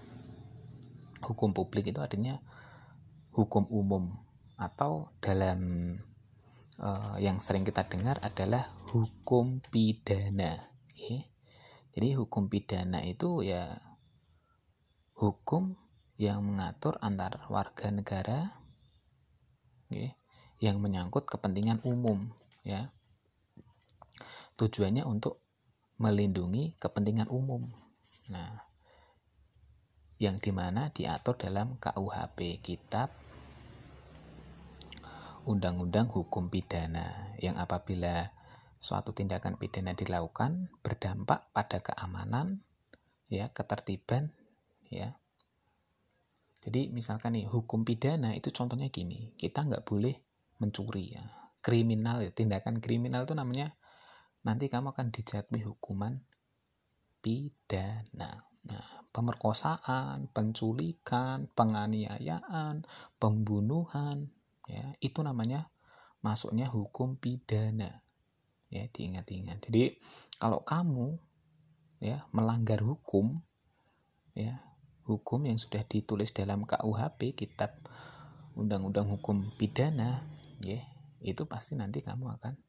Hukum 1.23 1.55
publik 1.55 1.91
itu 1.91 1.99
artinya 2.03 2.43
hukum 3.33 3.65
umum 3.73 4.13
atau 4.59 5.09
dalam 5.17 5.59
uh, 6.79 7.17
yang 7.17 7.41
sering 7.41 7.65
kita 7.65 7.85
dengar 7.89 8.21
adalah 8.21 8.69
hukum 8.93 9.59
pidana 9.73 10.69
ya. 10.93 11.19
jadi 11.97 12.17
hukum 12.21 12.49
pidana 12.49 13.01
itu 13.01 13.41
ya 13.41 13.81
hukum 15.17 15.77
yang 16.17 16.45
mengatur 16.45 17.01
antar 17.01 17.41
warga 17.49 17.89
negara 17.89 18.53
ya, 19.89 20.13
yang 20.61 20.77
menyangkut 20.77 21.25
kepentingan 21.25 21.81
umum 21.81 22.29
ya 22.61 22.93
tujuannya 24.57 25.03
untuk 25.05 25.41
melindungi 25.97 26.77
kepentingan 26.77 27.29
umum 27.29 27.65
nah 28.31 28.63
yang 30.21 30.39
di 30.39 30.51
mana 30.55 30.93
diatur 30.95 31.35
dalam 31.35 31.75
KUHP 31.77 32.63
Kitab 32.63 33.11
Undang-Undang 35.43 36.07
Hukum 36.07 36.47
Pidana 36.47 37.35
yang 37.43 37.59
apabila 37.59 38.31
suatu 38.79 39.11
tindakan 39.11 39.59
pidana 39.59 39.91
dilakukan 39.91 40.71
berdampak 40.79 41.51
pada 41.51 41.83
keamanan 41.83 42.63
ya 43.27 43.51
ketertiban 43.51 44.31
ya 44.87 45.19
jadi 46.63 46.87
misalkan 46.87 47.35
nih 47.35 47.43
hukum 47.51 47.83
pidana 47.83 48.31
itu 48.39 48.47
contohnya 48.55 48.87
gini, 48.87 49.35
kita 49.35 49.67
nggak 49.67 49.83
boleh 49.83 50.15
mencuri 50.63 51.19
ya. 51.19 51.23
Kriminal 51.59 52.23
ya, 52.23 52.31
tindakan 52.31 52.79
kriminal 52.79 53.27
itu 53.27 53.35
namanya 53.35 53.75
nanti 54.43 54.67
kamu 54.67 54.91
akan 54.91 55.09
dijatuhi 55.11 55.63
hukuman 55.63 56.19
pidana. 57.23 58.47
Nah, 58.63 58.87
pemerkosaan, 59.11 60.31
penculikan, 60.31 61.51
penganiayaan, 61.51 62.87
pembunuhan, 63.19 64.31
ya 64.67 64.95
itu 65.03 65.19
namanya 65.19 65.71
masuknya 66.23 66.71
hukum 66.71 67.19
pidana. 67.19 68.03
Ya, 68.71 68.89
diingat-ingat. 68.89 69.69
Jadi 69.69 69.99
kalau 70.41 70.65
kamu 70.65 71.19
ya 72.03 72.27
melanggar 72.35 72.83
hukum 72.83 73.39
ya 74.35 74.59
hukum 75.07 75.47
yang 75.47 75.55
sudah 75.55 75.87
ditulis 75.87 76.35
dalam 76.35 76.67
KUHP 76.67 77.31
kitab 77.31 77.79
undang-undang 78.59 79.07
hukum 79.07 79.39
pidana 79.55 80.25
ya 80.59 80.83
itu 81.23 81.47
pasti 81.47 81.79
nanti 81.79 82.03
kamu 82.03 82.27
akan 82.35 82.59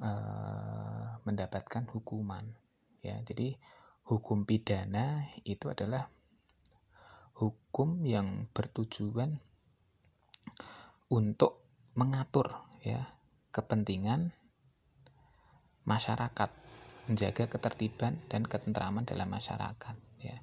uh, 0.00 1.20
mendapatkan 1.22 1.84
hukuman 1.90 2.44
ya. 3.02 3.18
Jadi 3.22 3.56
hukum 4.06 4.46
pidana 4.46 5.26
itu 5.42 5.66
adalah 5.70 6.10
hukum 7.36 8.02
yang 8.06 8.48
bertujuan 8.54 9.40
untuk 11.12 11.66
mengatur 11.96 12.52
ya 12.82 13.14
kepentingan 13.52 14.32
masyarakat 15.86 16.50
menjaga 17.06 17.46
ketertiban 17.46 18.18
dan 18.26 18.42
ketentraman 18.44 19.06
dalam 19.06 19.30
masyarakat 19.30 19.96
ya. 20.18 20.36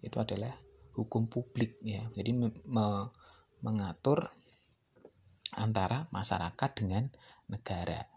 Itu 0.00 0.20
adalah 0.20 0.56
hukum 0.96 1.28
publik 1.28 1.80
ya. 1.84 2.08
Jadi 2.12 2.30
me 2.36 2.84
mengatur 3.60 4.32
antara 5.52 6.08
masyarakat 6.08 6.70
dengan 6.72 7.12
negara 7.50 8.08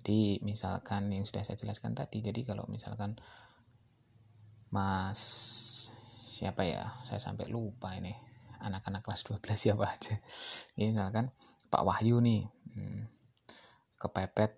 jadi 0.00 0.40
misalkan 0.40 1.12
yang 1.12 1.28
sudah 1.28 1.44
saya 1.44 1.60
jelaskan 1.60 1.92
tadi 1.92 2.24
jadi 2.24 2.40
kalau 2.48 2.64
misalkan 2.72 3.20
mas 4.72 5.20
siapa 6.32 6.64
ya 6.64 6.96
saya 7.04 7.20
sampai 7.20 7.52
lupa 7.52 7.92
ini 7.92 8.16
anak-anak 8.64 9.04
kelas 9.04 9.28
12 9.28 9.44
siapa 9.56 9.84
aja 9.84 10.16
ya 10.80 10.88
misalkan 10.88 11.36
Pak 11.68 11.84
Wahyu 11.84 12.24
nih 12.24 12.48
hmm, 12.48 13.00
kepepet 14.00 14.56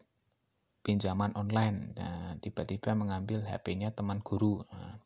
pinjaman 0.87 1.35
online 1.35 1.99
nah, 1.99 2.39
tiba-tiba 2.39 2.95
mengambil 2.95 3.43
HP-nya 3.43 3.95
teman 3.95 4.23
guru 4.23 4.63
nah, 4.71 5.03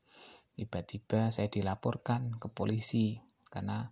tiba-tiba 0.52 1.32
saya 1.32 1.48
dilaporkan 1.48 2.36
ke 2.36 2.48
polisi 2.52 3.20
karena 3.48 3.88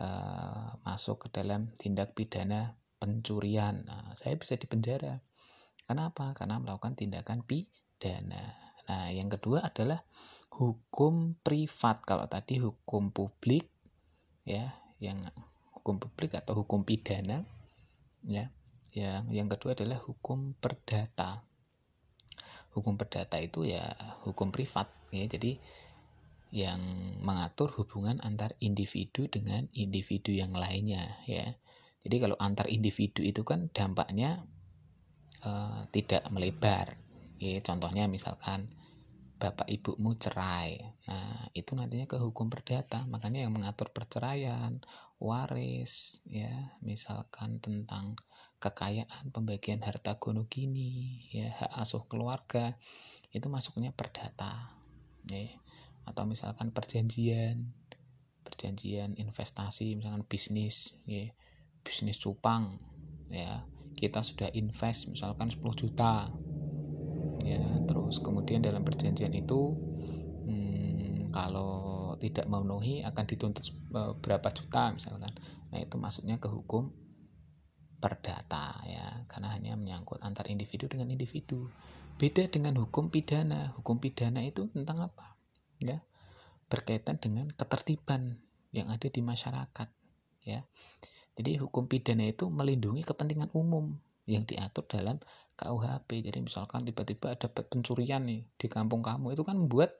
uh, 0.00 0.76
masuk 0.84 1.28
ke 1.28 1.40
dalam 1.40 1.72
tindak 1.76 2.12
pidana 2.12 2.76
pencurian. 2.98 3.86
Nah, 3.86 4.12
saya 4.18 4.34
bisa 4.34 4.58
dipenjara. 4.58 5.22
Kenapa? 5.88 6.36
Karena 6.36 6.60
melakukan 6.60 6.92
tindakan 6.92 7.40
pidana. 7.48 8.52
Nah, 8.84 9.08
yang 9.08 9.32
kedua 9.32 9.72
adalah 9.72 10.04
hukum 10.52 11.40
privat. 11.40 12.04
Kalau 12.04 12.28
tadi 12.28 12.60
hukum 12.60 13.08
publik 13.08 13.72
ya, 14.44 14.76
yang 15.00 15.24
hukum 15.72 15.96
publik 15.96 16.36
atau 16.36 16.60
hukum 16.60 16.84
pidana 16.84 17.40
ya. 18.28 18.52
Yang 18.92 19.24
yang 19.32 19.48
kedua 19.48 19.72
adalah 19.72 19.96
hukum 20.04 20.52
perdata. 20.60 21.40
Hukum 22.76 23.00
perdata 23.00 23.40
itu 23.40 23.64
ya 23.64 23.88
hukum 24.28 24.52
privat 24.52 24.92
ya. 25.08 25.24
Jadi 25.24 25.56
yang 26.52 26.80
mengatur 27.20 27.72
hubungan 27.80 28.20
antar 28.24 28.56
individu 28.60 29.24
dengan 29.28 29.68
individu 29.72 30.36
yang 30.36 30.52
lainnya 30.52 31.16
ya. 31.24 31.56
Jadi 32.04 32.16
kalau 32.20 32.36
antar 32.40 32.68
individu 32.72 33.20
itu 33.20 33.44
kan 33.44 33.68
dampaknya 33.72 34.44
uh, 35.44 35.86
tidak 35.92 36.26
melebar. 36.32 36.98
Ya, 37.38 37.58
contohnya 37.62 38.10
misalkan 38.10 38.66
bapak 39.38 39.70
ibumu 39.70 40.18
cerai. 40.18 40.82
Nah, 41.06 41.46
itu 41.54 41.78
nantinya 41.78 42.10
ke 42.10 42.18
hukum 42.18 42.50
perdata. 42.50 43.06
Makanya 43.06 43.46
yang 43.46 43.54
mengatur 43.54 43.94
perceraian, 43.94 44.82
waris, 45.22 46.22
ya, 46.26 46.78
misalkan 46.82 47.62
tentang 47.62 48.18
kekayaan, 48.58 49.30
pembagian 49.30 49.78
harta 49.86 50.18
gono 50.18 50.50
gini, 50.50 51.22
ya, 51.30 51.54
hak 51.54 51.78
asuh 51.78 52.10
keluarga, 52.10 52.74
itu 53.30 53.46
masuknya 53.46 53.94
perdata. 53.94 54.74
Ya 55.30 55.54
atau 56.08 56.24
misalkan 56.24 56.72
perjanjian 56.72 57.68
perjanjian 58.40 59.12
investasi 59.20 59.92
misalkan 60.00 60.24
bisnis 60.24 60.96
ya 61.04 61.28
bisnis 61.84 62.16
cupang 62.16 62.80
ya 63.28 63.68
kita 63.98 64.22
sudah 64.22 64.46
invest 64.54 65.10
misalkan 65.10 65.50
10 65.50 65.58
juta. 65.74 66.30
Ya 67.42 67.64
terus 67.90 68.22
kemudian 68.22 68.62
dalam 68.62 68.86
perjanjian 68.86 69.34
itu 69.34 69.74
hmm, 70.46 71.34
kalau 71.34 72.14
tidak 72.22 72.46
memenuhi 72.46 73.02
akan 73.02 73.24
dituntut 73.26 73.66
e, 73.66 74.00
berapa 74.22 74.48
juta 74.54 74.94
misalkan. 74.94 75.34
Nah 75.74 75.78
itu 75.82 75.98
masuknya 75.98 76.38
ke 76.38 76.46
hukum 76.46 76.94
perdata 77.98 78.78
ya. 78.86 79.26
Karena 79.26 79.50
hanya 79.50 79.74
menyangkut 79.74 80.22
antar 80.22 80.46
individu 80.46 80.86
dengan 80.86 81.10
individu. 81.10 81.66
Beda 82.14 82.46
dengan 82.46 82.78
hukum 82.78 83.10
pidana. 83.10 83.74
Hukum 83.74 83.98
pidana 83.98 84.46
itu 84.46 84.70
tentang 84.70 85.10
apa? 85.10 85.34
Ya 85.82 86.06
berkaitan 86.68 87.16
dengan 87.16 87.48
ketertiban 87.56 88.44
yang 88.76 88.92
ada 88.92 89.08
di 89.08 89.24
masyarakat 89.24 89.88
ya. 90.48 90.60
Jadi 91.36 91.60
hukum 91.60 91.86
pidana 91.86 92.26
itu 92.26 92.48
melindungi 92.48 93.04
kepentingan 93.04 93.52
umum 93.52 93.94
yang 94.28 94.44
diatur 94.44 94.84
dalam 94.88 95.20
KUHP 95.58 96.22
jadi 96.22 96.38
misalkan 96.38 96.86
tiba-tiba 96.86 97.34
ada 97.34 97.50
pencurian 97.50 98.22
nih 98.22 98.46
di 98.54 98.66
kampung 98.70 99.02
kamu 99.02 99.34
itu 99.34 99.42
kan 99.42 99.58
membuat 99.58 99.90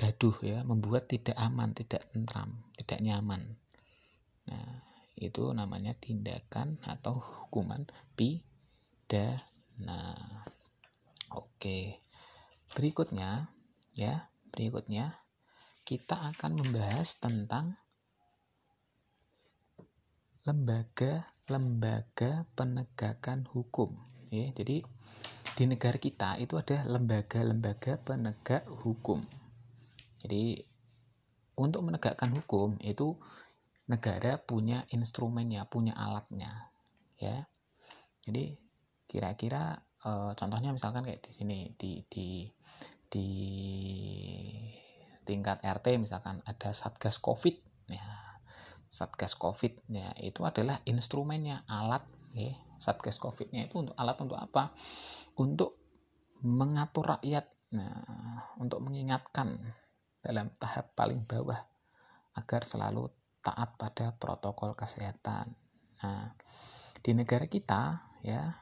gaduh 0.00 0.32
ya 0.40 0.64
membuat 0.64 1.12
tidak 1.12 1.36
aman 1.36 1.76
tidak 1.76 2.08
tentram 2.08 2.64
tidak 2.80 3.04
nyaman. 3.04 3.60
Nah 4.48 4.80
itu 5.16 5.52
namanya 5.52 5.92
tindakan 5.96 6.80
atau 6.84 7.20
hukuman 7.20 7.84
pidana. 8.16 10.00
Oke 11.36 12.00
berikutnya 12.72 13.52
ya 13.92 14.32
berikutnya 14.52 15.20
kita 15.84 16.32
akan 16.32 16.64
membahas 16.64 17.20
tentang 17.20 17.76
lembaga-lembaga 20.46 22.46
penegakan 22.54 23.50
hukum. 23.50 23.98
Ya 24.30 24.54
jadi 24.54 24.86
di 25.58 25.64
negara 25.66 25.98
kita 25.98 26.38
itu 26.38 26.54
ada 26.54 26.86
lembaga-lembaga 26.86 27.98
penegak 28.06 28.62
hukum. 28.70 29.26
Jadi 30.22 30.62
untuk 31.58 31.82
menegakkan 31.82 32.30
hukum 32.30 32.78
itu 32.78 33.18
negara 33.90 34.38
punya 34.38 34.86
instrumennya 34.94 35.66
punya 35.66 35.98
alatnya 35.98 36.70
ya. 37.18 37.50
Jadi 38.22 38.54
kira-kira 39.10 39.82
e, 40.02 40.10
contohnya 40.38 40.70
misalkan 40.70 41.06
kayak 41.06 41.22
di 41.26 41.30
sini 41.34 41.74
di 41.74 42.02
di 42.06 42.46
di 43.06 43.28
tingkat 45.26 45.62
RT 45.62 45.98
misalkan 45.98 46.42
ada 46.46 46.70
satgas 46.70 47.18
COVID 47.22 47.54
ya 47.90 48.25
satgas 48.96 49.36
COVID 49.36 49.92
ya 49.92 50.16
itu 50.24 50.40
adalah 50.40 50.80
instrumennya 50.88 51.68
alat 51.68 52.00
ya. 52.32 52.56
Satgas 52.80 53.20
COVID-nya 53.20 53.68
itu 53.68 53.84
untuk 53.84 53.96
alat 53.96 54.16
untuk 54.20 54.40
apa? 54.40 54.72
Untuk 55.36 55.76
mengatur 56.44 57.20
rakyat. 57.20 57.44
Nah, 57.76 58.56
untuk 58.56 58.80
mengingatkan 58.80 59.60
dalam 60.24 60.48
tahap 60.56 60.96
paling 60.96 61.28
bawah 61.28 61.60
agar 62.36 62.62
selalu 62.64 63.12
taat 63.44 63.76
pada 63.76 64.16
protokol 64.16 64.72
kesehatan. 64.72 65.52
Nah, 66.00 66.32
di 67.00 67.12
negara 67.12 67.44
kita 67.48 68.00
ya 68.24 68.54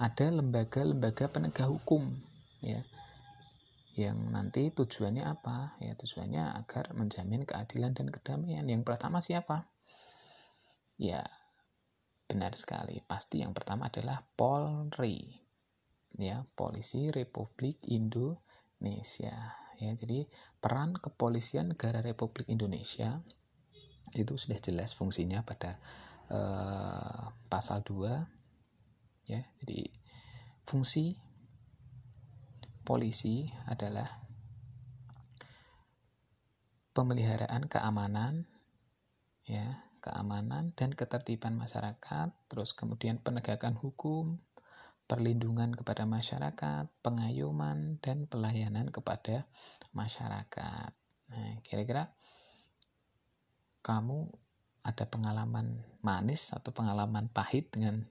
ada 0.00 0.26
lembaga-lembaga 0.32 1.28
penegak 1.28 1.68
hukum 1.68 2.16
ya 2.64 2.80
yang 4.00 4.32
nanti 4.32 4.72
tujuannya 4.72 5.24
apa? 5.28 5.76
Ya 5.84 5.92
tujuannya 5.92 6.56
agar 6.64 6.96
menjamin 6.96 7.44
keadilan 7.44 7.92
dan 7.92 8.08
kedamaian. 8.08 8.64
Yang 8.64 8.88
pertama 8.88 9.20
siapa? 9.20 9.68
Ya 10.96 11.28
benar 12.24 12.56
sekali. 12.56 13.04
Pasti 13.04 13.44
yang 13.44 13.52
pertama 13.52 13.92
adalah 13.92 14.24
Polri. 14.24 15.36
Ya 16.16 16.48
Polisi 16.56 17.12
Republik 17.12 17.84
Indonesia. 17.92 19.60
Ya 19.76 19.90
jadi 19.92 20.24
peran 20.60 20.96
kepolisian 20.96 21.76
negara 21.76 22.00
Republik 22.00 22.48
Indonesia 22.48 23.20
itu 24.16 24.34
sudah 24.34 24.58
jelas 24.58 24.90
fungsinya 24.96 25.46
pada 25.46 25.78
uh, 26.34 27.30
pasal 27.46 27.86
2 27.86 29.30
ya 29.30 29.40
jadi 29.62 29.86
fungsi 30.66 31.14
polisi 32.90 33.46
adalah 33.70 34.10
pemeliharaan 36.90 37.70
keamanan 37.70 38.50
ya 39.46 39.86
keamanan 40.02 40.74
dan 40.74 40.90
ketertiban 40.90 41.54
masyarakat 41.54 42.34
terus 42.50 42.74
kemudian 42.74 43.22
penegakan 43.22 43.78
hukum 43.78 44.42
perlindungan 45.06 45.70
kepada 45.70 46.02
masyarakat 46.02 46.90
pengayoman 46.98 48.02
dan 48.02 48.26
pelayanan 48.26 48.90
kepada 48.90 49.46
masyarakat. 49.94 50.90
Nah 51.30 51.62
kira-kira 51.62 52.10
kamu 53.86 54.34
ada 54.82 55.04
pengalaman 55.06 55.78
manis 56.02 56.50
atau 56.50 56.74
pengalaman 56.74 57.30
pahit 57.30 57.70
dengan 57.70 58.02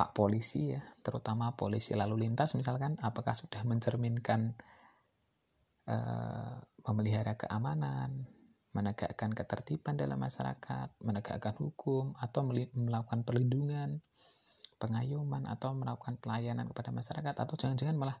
Pak 0.00 0.16
polisi 0.16 0.72
ya, 0.72 0.80
terutama 1.04 1.52
polisi 1.60 1.92
lalu 1.92 2.24
lintas 2.24 2.56
misalkan, 2.56 2.96
apakah 3.04 3.36
sudah 3.36 3.60
mencerminkan 3.68 4.56
uh, 5.84 6.56
memelihara 6.88 7.36
keamanan, 7.36 8.24
menegakkan 8.72 9.36
ketertiban 9.36 10.00
dalam 10.00 10.16
masyarakat, 10.16 10.96
menegakkan 11.04 11.52
hukum, 11.60 12.16
atau 12.16 12.48
melakukan 12.72 13.28
perlindungan, 13.28 14.00
pengayoman, 14.80 15.44
atau 15.44 15.76
melakukan 15.76 16.16
pelayanan 16.16 16.64
kepada 16.72 16.96
masyarakat, 16.96 17.36
atau 17.36 17.54
jangan-jangan 17.60 18.00
malah 18.00 18.16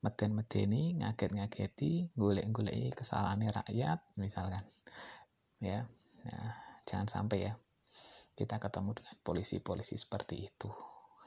meden-medeni, 0.00 0.96
ngaget-ngageti, 0.96 2.16
golek-goleki 2.16 2.96
kesalahan 2.96 3.52
rakyat, 3.52 4.00
misalkan. 4.16 4.64
Ya, 5.60 5.84
nah, 6.24 6.56
jangan 6.88 7.04
sampai 7.04 7.52
ya 7.52 7.60
kita 8.32 8.56
ketemu 8.56 8.96
dengan 8.96 9.16
polisi-polisi 9.20 10.00
seperti 10.00 10.48
itu 10.48 10.72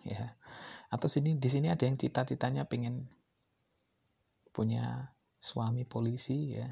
ya. 0.05 0.35
Atau 0.91 1.07
sini 1.07 1.39
di 1.39 1.47
sini 1.47 1.71
ada 1.71 1.87
yang 1.87 1.95
cita-citanya 1.95 2.67
pengen 2.67 3.07
punya 4.51 5.15
suami 5.39 5.87
polisi 5.87 6.55
ya. 6.55 6.67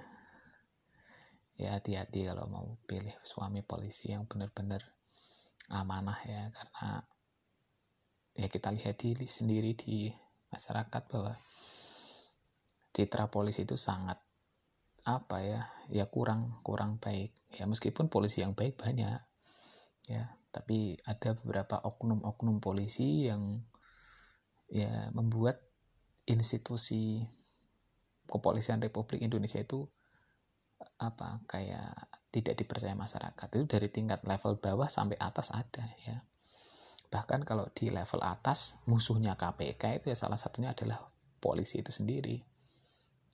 Ya 1.60 1.76
hati-hati 1.76 2.28
kalau 2.28 2.48
mau 2.48 2.68
pilih 2.88 3.16
suami 3.24 3.64
polisi 3.64 4.12
yang 4.16 4.28
benar-benar 4.28 4.84
amanah 5.72 6.20
ya. 6.28 6.52
Karena 6.52 7.04
ya 8.36 8.48
kita 8.48 8.72
lihat 8.72 8.96
di 9.00 9.28
sendiri 9.28 9.76
di 9.76 10.08
masyarakat 10.52 11.04
bahwa 11.12 11.36
citra 12.96 13.28
polisi 13.28 13.64
itu 13.68 13.76
sangat 13.76 14.20
apa 15.08 15.38
ya 15.42 15.62
ya 15.92 16.08
kurang 16.08 16.60
kurang 16.64 17.00
baik. 17.00 17.32
Ya 17.56 17.68
meskipun 17.68 18.08
polisi 18.12 18.44
yang 18.44 18.56
baik 18.56 18.80
banyak 18.80 19.20
ya 20.08 20.39
tapi 20.50 20.98
ada 21.06 21.38
beberapa 21.38 21.78
oknum-oknum 21.86 22.58
polisi 22.58 23.30
yang 23.30 23.62
ya 24.70 25.10
membuat 25.14 25.62
institusi 26.30 27.26
kepolisian 28.30 28.82
Republik 28.82 29.22
Indonesia 29.26 29.58
itu 29.62 29.90
apa 31.02 31.44
kayak 31.50 31.94
tidak 32.30 32.56
dipercaya 32.58 32.94
masyarakat. 32.94 33.48
Itu 33.50 33.66
dari 33.66 33.90
tingkat 33.90 34.26
level 34.26 34.62
bawah 34.62 34.90
sampai 34.90 35.18
atas 35.18 35.50
ada 35.54 35.86
ya. 36.06 36.22
Bahkan 37.10 37.42
kalau 37.46 37.66
di 37.74 37.90
level 37.90 38.22
atas 38.22 38.78
musuhnya 38.86 39.34
KPK 39.34 40.02
itu 40.02 40.06
ya 40.14 40.18
salah 40.18 40.38
satunya 40.38 40.78
adalah 40.78 41.02
polisi 41.42 41.82
itu 41.82 41.90
sendiri 41.90 42.38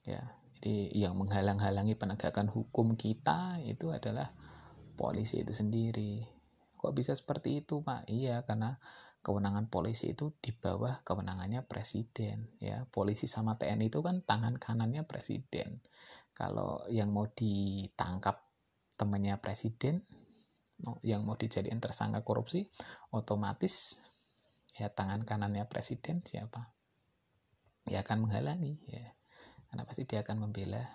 ya. 0.08 0.24
Jadi 0.56 0.96
yang 0.96 1.20
menghalang-halangi 1.20 2.00
penegakan 2.00 2.48
hukum 2.48 2.96
kita 2.96 3.60
itu 3.60 3.92
adalah 3.92 4.32
polisi 4.96 5.44
itu 5.44 5.52
sendiri 5.52 6.35
Kok 6.86 6.94
bisa 6.94 7.18
seperti 7.18 7.66
itu, 7.66 7.82
Pak? 7.82 8.06
Iya, 8.06 8.46
karena 8.46 8.78
kewenangan 9.26 9.66
polisi 9.66 10.14
itu 10.14 10.30
di 10.38 10.54
bawah 10.54 11.02
kewenangannya 11.02 11.66
presiden 11.66 12.46
ya. 12.62 12.86
Polisi 12.86 13.26
sama 13.26 13.58
TNI 13.58 13.90
itu 13.90 13.98
kan 14.06 14.22
tangan 14.22 14.54
kanannya 14.54 15.02
presiden. 15.02 15.82
Kalau 16.30 16.86
yang 16.86 17.10
mau 17.10 17.26
ditangkap 17.26 18.38
temannya 18.94 19.34
presiden, 19.42 20.06
yang 21.02 21.26
mau 21.26 21.34
dijadikan 21.34 21.82
tersangka 21.82 22.22
korupsi, 22.22 22.70
otomatis 23.10 24.06
ya 24.78 24.86
tangan 24.86 25.26
kanannya 25.26 25.66
presiden 25.66 26.22
siapa? 26.22 26.70
Ya 27.90 28.06
akan 28.06 28.30
menghalangi 28.30 28.78
ya. 28.86 29.10
Karena 29.66 29.82
pasti 29.82 30.06
dia 30.06 30.22
akan 30.22 30.46
membela 30.46 30.86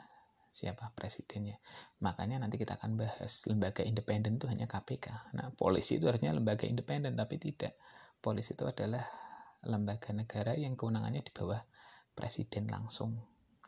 siapa 0.52 0.92
presidennya. 0.92 1.58
Makanya 2.04 2.44
nanti 2.44 2.60
kita 2.60 2.76
akan 2.76 3.00
bahas 3.00 3.48
lembaga 3.48 3.88
independen 3.88 4.36
itu 4.36 4.52
hanya 4.52 4.68
KPK. 4.68 5.32
Nah, 5.40 5.56
polisi 5.56 5.96
itu 5.96 6.12
harusnya 6.12 6.36
lembaga 6.36 6.68
independen, 6.68 7.16
tapi 7.16 7.40
tidak. 7.40 7.80
Polisi 8.20 8.54
itu 8.54 8.68
adalah 8.68 9.08
lembaga 9.64 10.12
negara 10.12 10.52
yang 10.60 10.76
kewenangannya 10.76 11.24
di 11.24 11.32
bawah 11.32 11.64
presiden 12.12 12.68
langsung, 12.68 13.16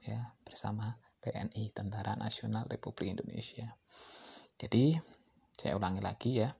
ya 0.04 0.36
bersama 0.44 1.00
TNI, 1.24 1.72
Tentara 1.72 2.20
Nasional 2.20 2.68
Republik 2.68 3.16
Indonesia. 3.16 3.80
Jadi 4.60 5.00
saya 5.56 5.80
ulangi 5.80 6.04
lagi 6.04 6.44
ya, 6.44 6.52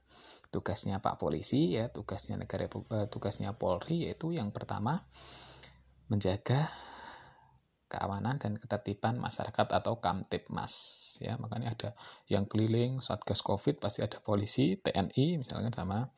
tugasnya 0.48 1.04
Pak 1.04 1.20
Polisi 1.20 1.76
ya, 1.76 1.92
tugasnya 1.92 2.40
negara 2.40 2.64
eh, 2.66 3.06
tugasnya 3.12 3.52
Polri 3.60 4.08
yaitu 4.08 4.32
yang 4.32 4.50
pertama 4.50 5.04
menjaga 6.08 6.72
keamanan 7.88 8.40
dan 8.40 8.56
ketertiban 8.56 9.20
masyarakat 9.20 9.66
atau 9.70 10.00
Kamtipmas 10.00 10.74
ya. 11.20 11.36
Makanya 11.38 11.74
ada 11.76 11.90
yang 12.26 12.48
keliling 12.48 12.98
satgas 12.98 13.44
covid 13.44 13.78
pasti 13.78 14.02
ada 14.02 14.18
polisi 14.20 14.76
TNI 14.80 15.38
misalnya 15.38 15.70
sama 15.70 16.08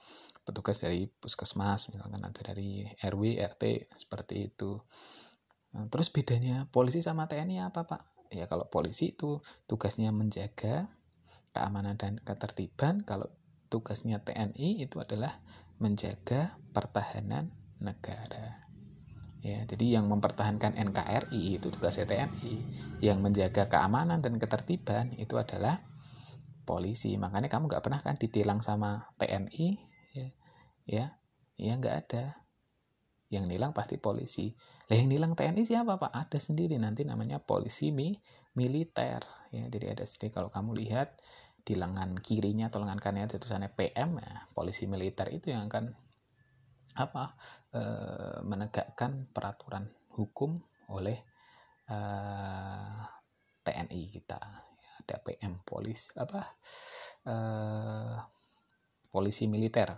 petugas 0.46 0.79
dari 0.79 1.11
puskesmas 1.11 1.90
misalkan 1.90 2.22
ada 2.22 2.40
dari 2.40 2.87
RW 3.02 3.42
RT 3.57 3.92
seperti 3.98 4.55
itu. 4.55 4.79
Nah, 5.74 5.87
terus 5.90 6.09
bedanya 6.09 6.70
polisi 6.70 7.02
sama 7.02 7.26
TNI 7.26 7.66
apa 7.66 7.85
pak? 7.85 8.02
Ya 8.31 8.46
kalau 8.50 8.66
polisi 8.66 9.14
itu 9.14 9.42
tugasnya 9.70 10.11
menjaga 10.11 10.90
keamanan 11.55 11.98
dan 11.98 12.18
ketertiban 12.22 13.02
kalau 13.02 13.31
tugasnya 13.70 14.22
TNI 14.22 14.87
itu 14.87 15.02
adalah 15.02 15.42
menjaga 15.83 16.57
pertahanan 16.72 17.52
negara 17.83 18.65
ya 19.46 19.62
jadi 19.62 20.02
yang 20.02 20.11
mempertahankan 20.11 20.74
NKRI 20.74 21.62
itu 21.62 21.70
tugas 21.70 22.02
TNI 22.02 22.54
yang 22.98 23.22
menjaga 23.22 23.70
keamanan 23.70 24.18
dan 24.18 24.42
ketertiban 24.42 25.14
itu 25.14 25.38
adalah 25.38 25.87
polisi. 26.66 27.14
Makanya 27.14 27.46
kamu 27.46 27.70
nggak 27.70 27.85
pernah 27.87 28.02
kan 28.02 28.18
ditilang 28.18 28.59
sama 28.59 29.06
TNI 29.22 29.68
ya. 30.18 30.28
Ya 30.82 31.04
ya 31.54 31.72
nggak 31.78 31.96
ada. 32.11 32.42
Yang 33.30 33.44
nilang 33.55 33.70
pasti 33.70 34.03
polisi. 34.03 34.59
Lah 34.90 34.99
yang 34.99 35.07
nilang 35.07 35.38
TNI 35.38 35.62
siapa 35.62 35.94
pak? 36.03 36.11
Ada 36.11 36.42
sendiri 36.42 36.74
nanti 36.82 37.07
namanya 37.07 37.38
polisi 37.38 37.94
mi 37.94 38.18
militer. 38.59 39.22
Ya 39.55 39.70
jadi 39.70 39.94
ada 39.94 40.03
sendiri. 40.03 40.34
Kalau 40.34 40.51
kamu 40.51 40.74
lihat 40.74 41.22
di 41.66 41.74
lengan 41.74 42.18
kirinya 42.18 42.70
atau 42.70 42.82
lengan 42.82 43.03
kanannya 43.03 43.26
tulisannya 43.26 43.74
PM 43.74 44.22
ya 44.22 44.47
polisi 44.55 44.86
militer 44.86 45.26
itu 45.34 45.51
yang 45.51 45.66
akan 45.66 45.99
apa 46.97 47.36
e, 47.70 47.80
menegakkan 48.42 49.28
peraturan 49.28 49.84
hukum 50.16 50.57
oleh 50.88 51.20
e, 51.84 51.97
eh, 51.97 53.01
TNI 53.62 54.03
kita. 54.09 54.40
Ada 55.05 55.20
PM 55.20 55.61
polis 55.61 56.11
apa 56.16 56.40
e, 57.22 57.34
polisi 59.12 59.44
militer. 59.44 59.92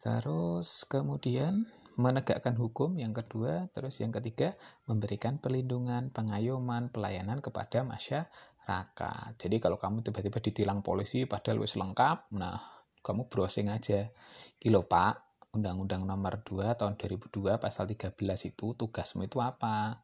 Terus 0.00 0.88
kemudian 0.88 1.64
menegakkan 1.94 2.58
hukum 2.58 2.98
yang 2.98 3.14
kedua 3.14 3.70
terus 3.70 4.02
yang 4.02 4.10
ketiga 4.10 4.58
memberikan 4.90 5.38
perlindungan 5.38 6.10
pengayoman 6.10 6.90
pelayanan 6.90 7.38
kepada 7.38 7.86
masyarakat. 7.86 9.30
Jadi 9.38 9.56
kalau 9.62 9.78
kamu 9.78 10.02
tiba-tiba 10.02 10.42
ditilang 10.42 10.82
polisi 10.82 11.22
padahal 11.24 11.62
wis 11.62 11.78
lengkap 11.78 12.34
nah 12.34 12.74
kamu 13.04 13.28
browsing 13.28 13.68
aja. 13.68 14.08
Kilo 14.56 14.88
pak 14.88 15.33
Undang-Undang 15.54 16.02
Nomor 16.04 16.42
2 16.42 16.74
tahun 16.74 16.98
2002 16.98 17.62
pasal 17.62 17.86
13 17.86 18.14
itu 18.50 18.74
tugasmu 18.74 19.24
itu 19.24 19.38
apa? 19.38 20.02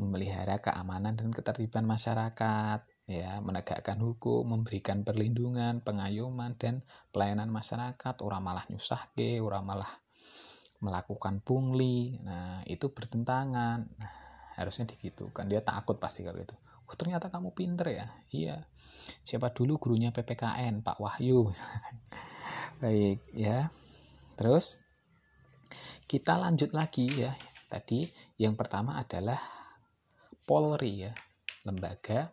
memelihara 0.00 0.56
keamanan 0.58 1.14
dan 1.14 1.28
ketertiban 1.30 1.84
masyarakat, 1.84 2.80
ya, 3.04 3.38
menegakkan 3.44 4.00
hukum, 4.00 4.48
memberikan 4.48 5.04
perlindungan, 5.04 5.84
pengayoman 5.84 6.56
dan 6.56 6.80
pelayanan 7.12 7.52
masyarakat, 7.52 8.24
orang 8.24 8.42
malah 8.42 8.64
nyusahke, 8.72 9.38
orang 9.44 9.68
malah 9.68 9.92
melakukan 10.82 11.44
pungli. 11.44 12.18
Nah, 12.24 12.64
itu 12.66 12.90
bertentangan. 12.90 13.78
Nah, 13.86 14.12
harusnya 14.58 14.88
digitukan. 14.88 15.46
Dia 15.46 15.62
takut 15.62 16.00
pasti 16.00 16.26
kalau 16.26 16.42
itu. 16.42 16.56
Oh, 16.88 16.96
ternyata 16.98 17.30
kamu 17.30 17.54
pinter 17.54 17.86
ya. 17.92 18.06
Iya. 18.34 18.56
Siapa 19.22 19.54
dulu 19.54 19.78
gurunya 19.78 20.10
PPKN, 20.10 20.82
Pak 20.82 20.98
Wahyu. 20.98 21.52
Baik, 22.82 23.22
ya. 23.30 23.70
Terus 24.36 24.80
kita 26.08 26.36
lanjut 26.36 26.72
lagi 26.76 27.08
ya. 27.08 27.32
Tadi 27.72 28.04
yang 28.36 28.52
pertama 28.52 29.00
adalah 29.00 29.40
Polri 30.44 31.08
ya, 31.08 31.12
lembaga 31.64 32.28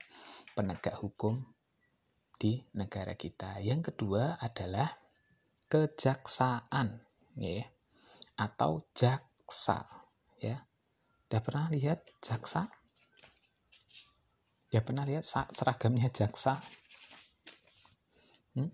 penegak 0.52 1.00
hukum 1.00 1.40
di 2.36 2.60
negara 2.76 3.16
kita. 3.16 3.64
Yang 3.64 3.94
kedua 3.94 4.36
adalah 4.36 4.92
kejaksaan 5.72 7.00
ya 7.40 7.64
atau 8.36 8.84
jaksa 8.92 9.88
ya. 10.44 10.60
Udah 11.30 11.42
pernah 11.46 11.72
lihat 11.72 12.04
jaksa? 12.20 12.68
Udah 14.70 14.84
pernah 14.84 15.06
lihat 15.08 15.24
seragamnya 15.56 16.12
jaksa? 16.12 16.60
Hmm? 18.58 18.74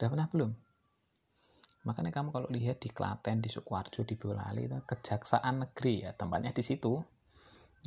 Udah 0.00 0.08
pernah 0.08 0.28
belum? 0.32 0.67
Makanya 1.86 2.10
kamu 2.10 2.34
kalau 2.34 2.48
lihat 2.50 2.82
di 2.82 2.90
Klaten, 2.90 3.38
di 3.38 3.46
Sukoharjo, 3.46 4.02
di 4.02 4.18
Boyolali 4.18 4.66
itu 4.66 4.78
kejaksaan 4.82 5.62
negeri 5.62 6.08
ya, 6.08 6.10
tempatnya 6.16 6.50
di 6.50 6.64
situ. 6.64 6.98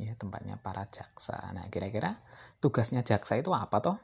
Ya, 0.00 0.16
tempatnya 0.16 0.56
para 0.56 0.88
jaksa. 0.88 1.52
Nah, 1.52 1.68
kira-kira 1.68 2.16
tugasnya 2.64 3.04
jaksa 3.04 3.36
itu 3.36 3.52
apa 3.52 3.84
toh? 3.84 3.96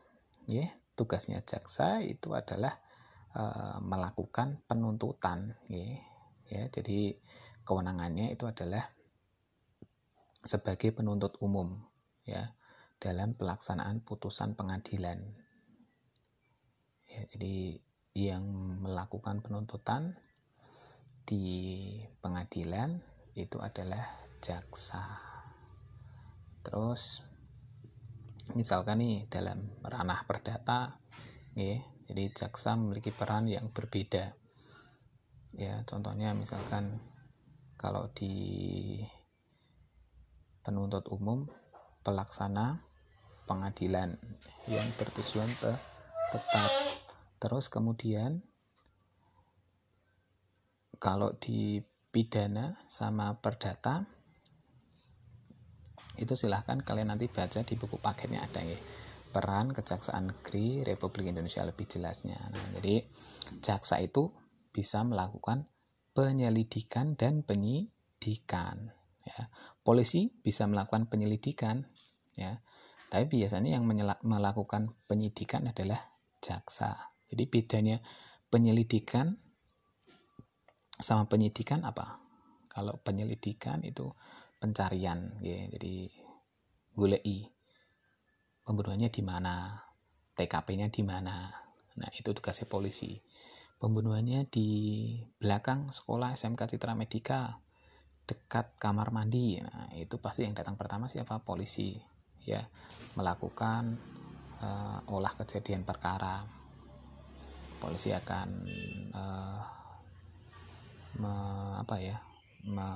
Ya, 0.44 0.68
tugasnya 0.92 1.40
jaksa 1.40 2.04
itu 2.04 2.36
adalah 2.36 2.76
e, 3.32 3.42
melakukan 3.80 4.60
penuntutan, 4.68 5.56
ya. 5.72 5.96
Ya, 6.48 6.68
jadi 6.68 7.16
kewenangannya 7.64 8.32
itu 8.32 8.44
adalah 8.44 8.84
sebagai 10.44 10.92
penuntut 10.92 11.40
umum, 11.40 11.80
ya, 12.28 12.52
dalam 13.00 13.32
pelaksanaan 13.32 14.04
putusan 14.04 14.52
pengadilan. 14.52 15.24
Ya, 17.08 17.20
jadi 17.32 17.80
yang 18.18 18.42
melakukan 18.82 19.38
penuntutan 19.38 20.18
di 21.22 21.94
pengadilan 22.18 22.98
itu 23.38 23.62
adalah 23.62 24.10
jaksa. 24.42 25.22
Terus 26.66 27.22
misalkan 28.58 28.98
nih 28.98 29.30
dalam 29.30 29.70
ranah 29.86 30.26
perdata 30.26 30.98
ya, 31.54 31.78
jadi 32.10 32.34
jaksa 32.34 32.74
memiliki 32.74 33.14
peran 33.14 33.46
yang 33.46 33.70
berbeda. 33.70 34.34
Ya, 35.54 35.86
contohnya 35.86 36.34
misalkan 36.34 36.98
kalau 37.78 38.10
di 38.10 38.98
penuntut 40.66 41.06
umum 41.14 41.46
pelaksana 42.02 42.82
pengadilan 43.46 44.18
yang 44.66 44.84
bertujuan 44.98 45.48
tetap 45.62 46.97
Terus 47.38 47.70
kemudian 47.70 48.42
kalau 50.98 51.38
di 51.38 51.78
pidana 52.10 52.74
sama 52.90 53.38
perdata 53.38 54.02
itu 56.18 56.34
silahkan 56.34 56.82
kalian 56.82 57.14
nanti 57.14 57.30
baca 57.30 57.62
di 57.62 57.74
buku 57.78 58.02
paketnya. 58.02 58.42
Ada 58.42 58.60
ya 58.66 58.78
peran 59.30 59.70
kejaksaan 59.70 60.34
negeri 60.34 60.82
Republik 60.82 61.30
Indonesia 61.30 61.62
lebih 61.62 61.86
jelasnya. 61.86 62.34
Nah, 62.34 62.66
jadi 62.80 63.06
jaksa 63.62 64.02
itu 64.02 64.34
bisa 64.74 65.06
melakukan 65.06 65.70
penyelidikan 66.10 67.14
dan 67.14 67.46
penyidikan 67.46 68.90
ya. 69.22 69.46
Polisi 69.86 70.34
bisa 70.42 70.66
melakukan 70.66 71.06
penyelidikan 71.06 71.86
ya. 72.34 72.58
Tapi 73.08 73.24
biasanya 73.30 73.78
yang 73.78 73.88
melakukan 74.20 74.92
penyidikan 75.08 75.70
adalah 75.70 76.12
jaksa 76.44 77.14
jadi 77.28 77.44
bedanya 77.44 77.96
penyelidikan 78.48 79.36
sama 80.98 81.28
penyidikan 81.28 81.84
apa? 81.84 82.18
Kalau 82.66 82.98
penyelidikan 83.04 83.84
itu 83.84 84.10
pencarian, 84.58 85.38
ya. 85.44 85.68
Jadi 85.70 86.10
gulei 86.96 87.46
pembunuhannya 88.66 89.08
di 89.08 89.22
mana, 89.22 89.78
TKP-nya 90.34 90.88
di 90.90 91.02
mana. 91.06 91.48
Nah, 91.98 92.10
itu 92.16 92.32
tugasnya 92.34 92.66
polisi. 92.66 93.20
Pembunuhannya 93.78 94.48
di 94.50 94.68
belakang 95.38 95.94
sekolah 95.94 96.34
SMK 96.34 96.74
Citra 96.74 96.98
Medika 96.98 97.62
dekat 98.26 98.74
kamar 98.76 99.14
mandi. 99.14 99.62
Nah, 99.62 99.94
itu 99.94 100.18
pasti 100.18 100.44
yang 100.44 100.52
datang 100.52 100.74
pertama 100.74 101.06
siapa? 101.06 101.40
Polisi, 101.40 101.96
ya, 102.42 102.60
melakukan 103.14 103.96
uh, 104.60 105.00
olah 105.08 105.32
kejadian 105.38 105.86
perkara 105.86 106.58
polisi 107.78 108.10
akan 108.12 108.48
uh, 109.14 109.60
me, 111.18 111.32
apa 111.78 111.96
ya 112.02 112.18
me, 112.66 112.86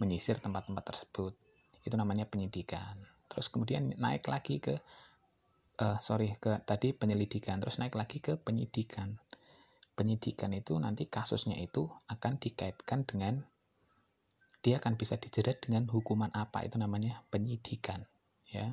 menyisir 0.00 0.40
tempat-tempat 0.40 0.84
tersebut. 0.84 1.32
Itu 1.84 1.94
namanya 1.94 2.26
penyidikan. 2.28 2.98
Terus 3.28 3.52
kemudian 3.52 3.94
naik 4.00 4.26
lagi 4.26 4.58
ke 4.58 4.80
uh, 5.78 5.98
sorry 6.00 6.34
ke 6.40 6.64
tadi 6.64 6.96
penyelidikan. 6.96 7.60
Terus 7.60 7.78
naik 7.78 7.94
lagi 7.94 8.18
ke 8.18 8.40
penyidikan. 8.40 9.20
Penyidikan 9.94 10.54
itu 10.54 10.78
nanti 10.78 11.10
kasusnya 11.10 11.58
itu 11.58 11.90
akan 12.08 12.38
dikaitkan 12.38 13.04
dengan 13.04 13.44
dia 14.58 14.82
akan 14.82 14.98
bisa 14.98 15.20
dijerat 15.20 15.62
dengan 15.62 15.86
hukuman 15.90 16.32
apa. 16.34 16.64
Itu 16.64 16.80
namanya 16.80 17.22
penyidikan 17.28 18.08
ya 18.48 18.72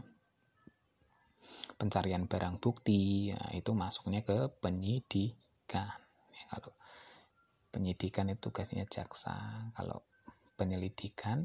pencarian 1.76 2.26
barang 2.26 2.59
bukti 2.63 3.32
ya, 3.36 3.39
itu 3.51 3.71
masuknya 3.76 4.23
ke 4.23 4.47
penyidikan. 4.63 5.99
Ya, 6.32 6.43
kalau 6.51 6.71
penyidikan 7.76 8.32
itu 8.32 8.47
tugasnya 8.47 8.88
jaksa 8.88 9.36
kalau 9.76 10.03
penyelidikan 10.55 11.43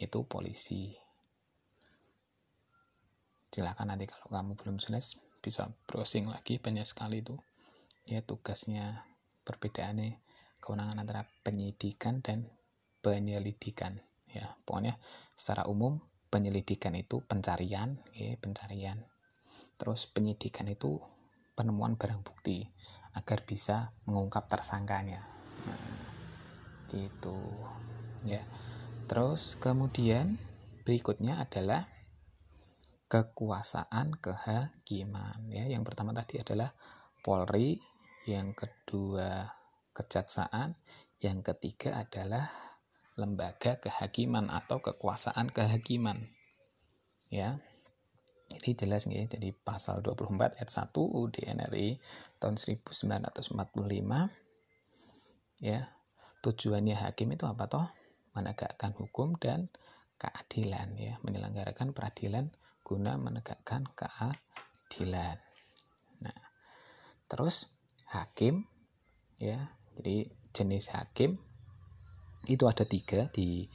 itu 0.00 0.24
polisi. 0.24 0.96
Silakan 3.52 3.92
nanti 3.92 4.08
kalau 4.08 4.32
kamu 4.32 4.52
belum 4.56 4.76
jelas 4.80 5.20
bisa 5.44 5.68
browsing 5.84 6.24
lagi 6.30 6.56
banyak 6.56 6.88
sekali 6.88 7.20
itu. 7.20 7.36
Ya 8.08 8.24
tugasnya 8.24 9.04
perbedaannya 9.44 10.16
kewenangan 10.64 11.04
antara 11.04 11.28
penyidikan 11.44 12.24
dan 12.24 12.48
penyelidikan. 13.04 14.00
Ya 14.30 14.56
pokoknya 14.64 14.96
secara 15.36 15.66
umum 15.68 16.00
penyelidikan 16.30 16.94
itu 16.94 17.20
pencarian 17.26 17.98
ya 18.14 18.38
pencarian 18.38 19.02
Terus 19.80 20.04
penyidikan 20.12 20.68
itu 20.68 21.00
penemuan 21.56 21.96
barang 21.96 22.20
bukti 22.20 22.68
agar 23.16 23.48
bisa 23.48 23.96
mengungkap 24.04 24.44
tersangkanya. 24.52 25.24
Nah, 25.64 25.80
gitu. 26.92 27.40
Ya. 28.28 28.44
Terus 29.08 29.56
kemudian 29.56 30.36
berikutnya 30.84 31.40
adalah 31.40 31.88
kekuasaan 33.10 34.20
kehakiman 34.20 35.48
ya. 35.50 35.66
Yang 35.66 35.90
pertama 35.90 36.12
tadi 36.12 36.38
adalah 36.38 36.76
Polri, 37.20 37.80
yang 38.28 38.52
kedua 38.52 39.50
kejaksaan, 39.96 40.78
yang 41.20 41.42
ketiga 41.42 42.00
adalah 42.00 42.48
lembaga 43.18 43.76
kehakiman 43.82 44.48
atau 44.48 44.80
kekuasaan 44.80 45.50
kehakiman. 45.50 46.32
Ya. 47.28 47.60
Jadi 48.50 48.74
jelas 48.74 49.06
nih, 49.06 49.30
jadi 49.30 49.54
pasal 49.54 50.02
24 50.02 50.58
ayat 50.58 50.70
1 50.70 50.90
UUD 50.98 51.38
NRI 51.38 52.02
tahun 52.42 52.58
1945 52.58 53.46
ya. 55.62 55.86
Tujuannya 56.40 56.96
hakim 56.98 57.36
itu 57.36 57.44
apa 57.46 57.68
toh? 57.70 57.86
Menegakkan 58.34 58.96
hukum 58.96 59.38
dan 59.38 59.70
keadilan 60.18 60.98
ya, 60.98 61.14
menyelenggarakan 61.22 61.94
peradilan 61.94 62.50
guna 62.82 63.14
menegakkan 63.14 63.86
keadilan. 63.94 65.38
Nah, 66.26 66.38
terus 67.30 67.70
hakim 68.10 68.66
ya, 69.38 69.70
jadi 69.94 70.26
jenis 70.50 70.90
hakim 70.90 71.38
itu 72.50 72.66
ada 72.66 72.82
tiga 72.82 73.30
di 73.30 73.70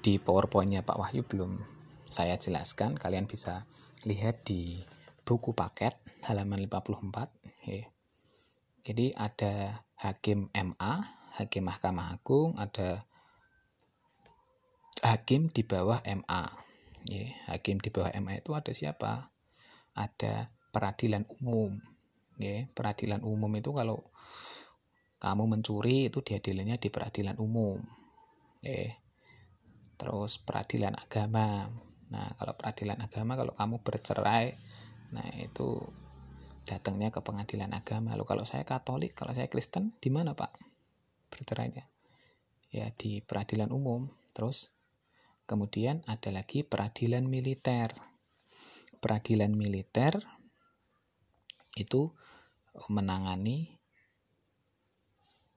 di 0.00 0.16
powerpointnya 0.16 0.86
Pak 0.86 0.96
Wahyu 0.96 1.28
belum 1.28 1.60
saya 2.08 2.38
jelaskan 2.38 2.94
kalian 2.94 3.26
bisa 3.26 3.66
lihat 4.04 4.44
di 4.44 4.80
buku 5.24 5.56
paket 5.56 5.96
halaman 6.24 6.68
54 6.68 7.68
ya. 7.68 7.84
Jadi 8.84 9.16
ada 9.16 9.80
hakim 9.96 10.52
MA, 10.52 10.94
hakim 11.40 11.64
Mahkamah 11.64 12.12
Agung, 12.12 12.52
ada 12.60 13.08
hakim 15.00 15.48
di 15.48 15.64
bawah 15.64 16.04
MA. 16.04 16.44
Ya, 17.08 17.32
hakim 17.48 17.80
di 17.80 17.88
bawah 17.88 18.12
MA 18.20 18.44
itu 18.44 18.52
ada 18.52 18.72
siapa? 18.76 19.32
Ada 19.96 20.52
peradilan 20.68 21.24
umum. 21.40 21.80
Ya, 22.36 22.68
peradilan 22.76 23.24
umum 23.24 23.48
itu 23.56 23.72
kalau 23.72 24.04
kamu 25.16 25.56
mencuri 25.56 26.12
itu 26.12 26.20
diadilannya 26.20 26.76
di 26.76 26.88
peradilan 26.92 27.40
umum. 27.40 27.80
Ya. 28.60 29.00
Terus 29.96 30.36
peradilan 30.44 30.92
agama. 30.92 31.72
Nah, 32.14 32.30
kalau 32.38 32.54
peradilan 32.54 33.02
agama 33.02 33.34
kalau 33.34 33.50
kamu 33.58 33.82
bercerai, 33.82 34.54
nah 35.10 35.26
itu 35.34 35.82
datangnya 36.62 37.10
ke 37.10 37.18
pengadilan 37.18 37.74
agama. 37.74 38.14
Lalu 38.14 38.22
kalau 38.22 38.44
saya 38.46 38.62
Katolik, 38.62 39.18
kalau 39.18 39.34
saya 39.34 39.50
Kristen, 39.50 39.98
di 39.98 40.14
mana 40.14 40.38
Pak 40.38 40.54
bercerainya? 41.34 41.90
Ya 42.70 42.94
di 42.94 43.18
peradilan 43.18 43.74
umum. 43.74 44.14
Terus 44.30 44.70
kemudian 45.50 46.06
ada 46.06 46.30
lagi 46.30 46.62
peradilan 46.62 47.26
militer. 47.26 47.90
Peradilan 49.02 49.50
militer 49.58 50.22
itu 51.74 52.14
menangani 52.86 53.74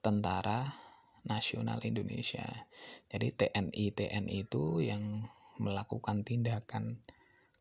tentara 0.02 0.74
nasional 1.22 1.78
Indonesia. 1.86 2.66
Jadi 3.06 3.30
TNI 3.30 3.84
TNI 3.94 4.36
itu 4.42 4.82
yang 4.82 5.22
melakukan 5.58 6.22
tindakan 6.22 7.02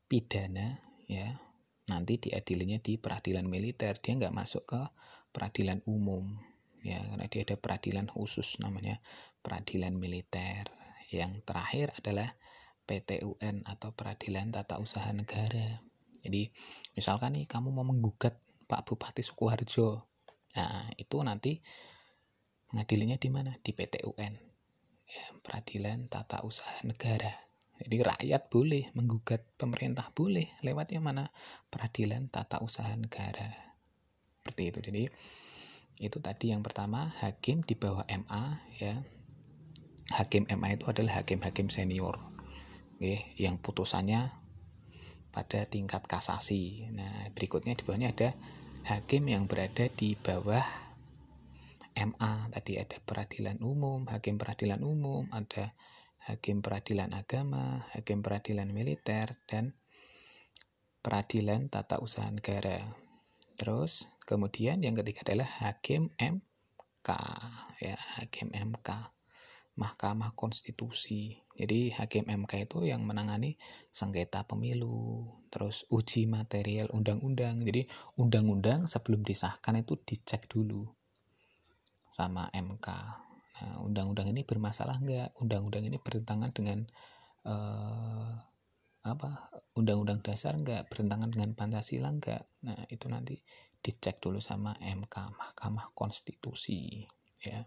pidana 0.10 0.82
ya. 1.10 1.38
Nanti 1.88 2.20
diadilinya 2.20 2.84
di 2.84 3.00
peradilan 3.00 3.48
militer. 3.48 4.00
Dia 4.04 4.14
nggak 4.20 4.36
masuk 4.36 4.64
ke 4.68 4.82
peradilan 5.32 5.84
umum 5.88 6.36
ya. 6.84 7.00
Karena 7.04 7.26
dia 7.32 7.42
ada 7.48 7.56
peradilan 7.56 8.08
khusus 8.12 8.60
namanya 8.60 9.00
peradilan 9.42 9.96
militer. 9.96 10.68
Yang 11.12 11.44
terakhir 11.48 11.96
adalah 11.96 12.36
PTUN 12.88 13.64
atau 13.68 13.92
peradilan 13.96 14.52
tata 14.52 14.80
usaha 14.80 15.08
negara. 15.12 15.84
Jadi 16.24 16.52
misalkan 16.96 17.40
nih 17.40 17.48
kamu 17.48 17.72
mau 17.72 17.88
menggugat 17.88 18.36
Pak 18.68 18.84
Bupati 18.84 19.24
Sukoharjo 19.24 20.04
nah 20.58 20.90
itu 20.98 21.22
nanti 21.22 21.62
mengadilinya 22.74 23.16
di 23.22 23.30
mana? 23.30 23.54
Di 23.62 23.72
PTUN 23.78 24.34
ya 25.08 25.26
peradilan 25.40 26.12
tata 26.12 26.44
usaha 26.44 26.84
negara 26.84 27.47
jadi 27.78 28.02
rakyat 28.02 28.50
boleh 28.50 28.90
menggugat 28.98 29.46
pemerintah 29.54 30.10
boleh 30.10 30.50
lewatnya 30.66 30.98
mana 30.98 31.30
peradilan 31.70 32.26
tata 32.34 32.58
usaha 32.66 32.90
negara. 32.98 33.54
Seperti 34.42 34.64
itu. 34.74 34.80
Jadi 34.82 35.04
itu 36.02 36.18
tadi 36.18 36.54
yang 36.54 36.66
pertama 36.66 37.14
hakim 37.22 37.62
di 37.62 37.78
bawah 37.78 38.06
MA 38.10 38.44
ya. 38.82 39.06
Hakim 40.08 40.48
MA 40.48 40.80
itu 40.80 40.88
adalah 40.88 41.22
hakim-hakim 41.22 41.68
senior. 41.68 42.18
Oke, 42.98 43.36
yang 43.38 43.60
putusannya 43.62 44.32
pada 45.30 45.70
tingkat 45.70 46.08
kasasi. 46.10 46.90
Nah, 46.96 47.30
berikutnya 47.36 47.78
di 47.78 47.84
bawahnya 47.86 48.10
ada 48.16 48.30
hakim 48.88 49.30
yang 49.30 49.46
berada 49.46 49.86
di 49.92 50.18
bawah 50.18 50.66
MA. 51.94 52.34
Tadi 52.50 52.74
ada 52.80 52.98
peradilan 53.04 53.62
umum, 53.62 54.08
hakim 54.10 54.40
peradilan 54.40 54.82
umum, 54.82 55.30
ada 55.30 55.76
hakim 56.28 56.60
peradilan 56.60 57.16
agama, 57.16 57.88
hakim 57.96 58.20
peradilan 58.20 58.68
militer, 58.76 59.40
dan 59.48 59.72
peradilan 61.00 61.72
tata 61.72 62.04
usaha 62.04 62.28
negara. 62.28 62.84
Terus 63.56 64.12
kemudian 64.28 64.84
yang 64.84 64.92
ketiga 65.00 65.24
adalah 65.24 65.48
hakim 65.64 66.12
MK, 66.20 67.10
ya 67.80 67.96
hakim 68.20 68.52
MK, 68.52 69.16
Mahkamah 69.80 70.36
Konstitusi. 70.36 71.40
Jadi 71.56 71.96
hakim 71.96 72.28
MK 72.28 72.70
itu 72.70 72.86
yang 72.86 73.08
menangani 73.08 73.56
sengketa 73.90 74.44
pemilu, 74.46 75.32
terus 75.48 75.88
uji 75.88 76.28
material 76.28 76.92
undang-undang. 76.92 77.64
Jadi 77.64 77.88
undang-undang 78.20 78.86
sebelum 78.86 79.24
disahkan 79.24 79.80
itu 79.80 79.96
dicek 79.96 80.46
dulu 80.52 80.86
sama 82.12 82.52
MK 82.52 83.27
undang-undang 83.82 84.30
ini 84.30 84.46
bermasalah 84.46 85.02
enggak? 85.02 85.30
Undang-undang 85.42 85.86
ini 85.88 85.98
bertentangan 85.98 86.52
dengan 86.54 86.86
uh, 87.48 88.34
apa? 89.08 89.52
Undang-undang 89.78 90.22
dasar 90.22 90.58
enggak? 90.58 90.90
Bertentangan 90.92 91.30
dengan 91.32 91.54
Pancasila 91.58 92.12
enggak? 92.12 92.46
Nah, 92.66 92.86
itu 92.92 93.08
nanti 93.08 93.40
dicek 93.82 94.20
dulu 94.20 94.42
sama 94.42 94.76
MK, 94.82 95.16
Mahkamah 95.38 95.94
Konstitusi, 95.94 97.06
ya. 97.42 97.66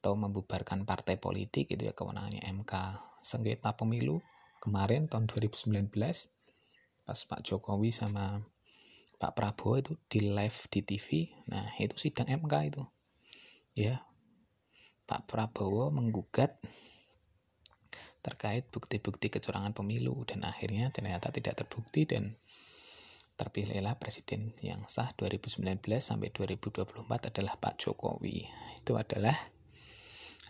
Atau 0.00 0.16
membubarkan 0.16 0.88
partai 0.88 1.20
politik 1.20 1.70
itu 1.76 1.88
ya 1.88 1.92
kewenangannya 1.92 2.40
MK. 2.64 2.72
Sengketa 3.20 3.76
pemilu 3.76 4.24
kemarin 4.64 5.08
tahun 5.08 5.28
2019 5.28 5.92
pas 7.04 7.20
Pak 7.26 7.40
Jokowi 7.44 7.92
sama 7.92 8.40
Pak 9.20 9.36
Prabowo 9.36 9.76
itu 9.76 9.92
di 10.08 10.20
live 10.24 10.58
di 10.72 10.80
TV. 10.80 11.28
Nah, 11.52 11.76
itu 11.76 11.92
sidang 12.00 12.32
MK 12.32 12.54
itu. 12.72 12.82
Ya, 13.76 14.00
Pak 15.10 15.26
Prabowo 15.26 15.90
menggugat 15.90 16.62
terkait 18.22 18.70
bukti-bukti 18.70 19.26
kecurangan 19.26 19.74
pemilu 19.74 20.22
dan 20.22 20.46
akhirnya 20.46 20.94
ternyata 20.94 21.34
tidak 21.34 21.58
terbukti 21.58 22.06
dan 22.06 22.38
terpilihlah 23.34 23.98
presiden 23.98 24.54
yang 24.62 24.86
sah 24.86 25.10
2019 25.18 25.80
sampai 25.98 26.30
2024 26.30 27.32
adalah 27.32 27.58
Pak 27.58 27.74
Jokowi. 27.80 28.46
Itu 28.78 28.94
adalah 29.00 29.34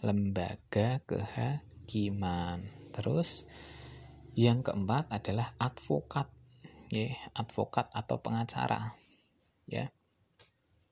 lembaga 0.02 0.98
kehakiman. 1.08 2.66
Terus 2.90 3.46
yang 4.34 4.66
keempat 4.66 5.06
adalah 5.08 5.54
advokat, 5.56 6.26
ya, 6.90 7.14
advokat 7.38 7.88
atau 7.94 8.18
pengacara, 8.18 8.98
ya. 9.70 9.88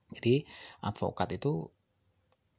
Jadi 0.09 0.47
advokat 0.81 1.37
itu 1.37 1.69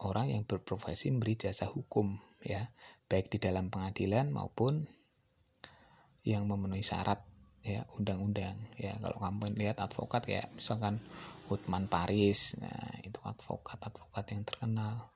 orang 0.01 0.33
yang 0.33 0.43
berprofesi 0.49 1.13
memberi 1.13 1.37
jasa 1.37 1.69
hukum 1.69 2.17
ya. 2.41 2.73
Baik 3.11 3.27
di 3.27 3.39
dalam 3.43 3.75
pengadilan 3.75 4.31
maupun 4.31 4.87
yang 6.23 6.47
memenuhi 6.47 6.85
syarat 6.85 7.21
ya 7.61 7.85
undang-undang. 7.99 8.57
Ya 8.81 8.97
kalau 9.03 9.19
kamu 9.21 9.59
lihat 9.59 9.83
advokat 9.83 10.25
kayak 10.25 10.49
misalkan 10.57 11.03
Hutman 11.51 11.91
Paris 11.91 12.55
nah 12.63 12.95
itu 13.03 13.19
advokat 13.27 13.83
advokat 13.83 14.25
yang 14.33 14.43
terkenal. 14.47 15.11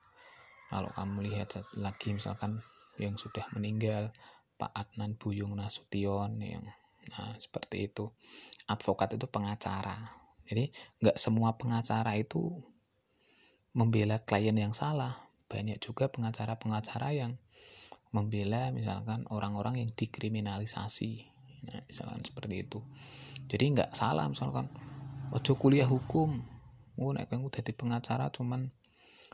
Kalau 0.69 0.89
kamu 0.91 1.23
lihat 1.31 1.55
lagi 1.77 2.13
misalkan 2.13 2.59
yang 2.99 3.15
sudah 3.15 3.47
meninggal 3.55 4.11
Pak 4.55 4.71
Adnan 4.71 5.15
Buyung 5.19 5.55
Nasution 5.55 6.37
yang 6.41 6.65
nah 7.05 7.33
seperti 7.37 7.89
itu. 7.89 8.11
Advokat 8.65 9.15
itu 9.15 9.29
pengacara. 9.29 10.03
Jadi 10.45 10.69
nggak 11.01 11.17
semua 11.17 11.57
pengacara 11.57 12.17
itu 12.17 12.61
membela 13.75 14.17
klien 14.23 14.55
yang 14.55 14.71
salah. 14.71 15.27
Banyak 15.51 15.83
juga 15.83 16.07
pengacara-pengacara 16.09 17.11
yang 17.13 17.35
membela 18.15 18.71
misalkan 18.71 19.27
orang-orang 19.27 19.83
yang 19.83 19.91
dikriminalisasi. 19.91 21.27
Nah, 21.67 21.83
misalkan 21.83 22.23
seperti 22.23 22.63
itu. 22.63 22.79
Jadi 23.51 23.75
nggak 23.75 23.91
salah 23.93 24.25
misalkan 24.31 24.71
ojo 25.35 25.53
kuliah 25.59 25.85
hukum. 25.85 26.39
Oh, 26.95 27.11
nek 27.11 27.27
kamu 27.27 27.51
jadi 27.51 27.75
pengacara 27.75 28.31
cuman 28.31 28.71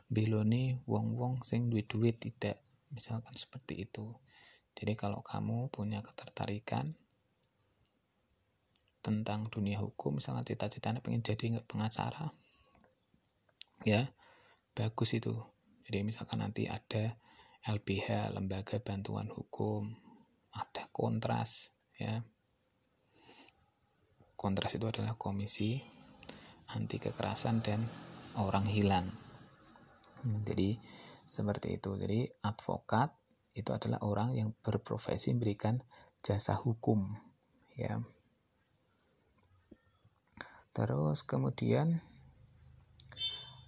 beloni 0.09 0.81
wong-wong 0.89 1.45
sing 1.45 1.69
duit-duit 1.69 2.17
tidak. 2.17 2.65
Misalkan 2.89 3.37
seperti 3.37 3.85
itu. 3.85 4.17
Jadi 4.73 4.97
kalau 4.97 5.21
kamu 5.21 5.69
punya 5.69 6.01
ketertarikan 6.01 6.97
tentang 9.05 9.45
dunia 9.47 9.77
hukum, 9.77 10.17
misalnya 10.17 10.45
cita-citanya 10.45 11.01
pengen 11.01 11.25
jadi 11.25 11.59
pengacara, 11.65 12.31
ya 13.81 14.13
bagus 14.71 15.17
itu. 15.17 15.33
Jadi 15.85 16.05
misalkan 16.05 16.39
nanti 16.39 16.67
ada 16.69 17.17
LBH 17.67 18.33
lembaga 18.33 18.81
bantuan 18.81 19.29
hukum 19.29 19.91
ada 20.51 20.87
kontras 20.91 21.71
ya. 21.95 22.19
Kontras 24.35 24.73
itu 24.73 24.89
adalah 24.89 25.15
komisi 25.15 25.77
anti 26.73 26.97
kekerasan 26.97 27.61
dan 27.61 27.85
orang 28.41 28.65
hilang. 28.65 29.07
Hmm, 30.25 30.41
jadi 30.41 30.75
seperti 31.29 31.77
itu. 31.77 31.93
Jadi 31.95 32.25
advokat 32.41 33.13
itu 33.53 33.69
adalah 33.75 34.01
orang 34.01 34.33
yang 34.33 34.49
berprofesi 34.63 35.35
memberikan 35.35 35.77
jasa 36.25 36.57
hukum 36.57 37.05
ya. 37.75 38.01
Terus 40.71 41.21
kemudian 41.27 41.99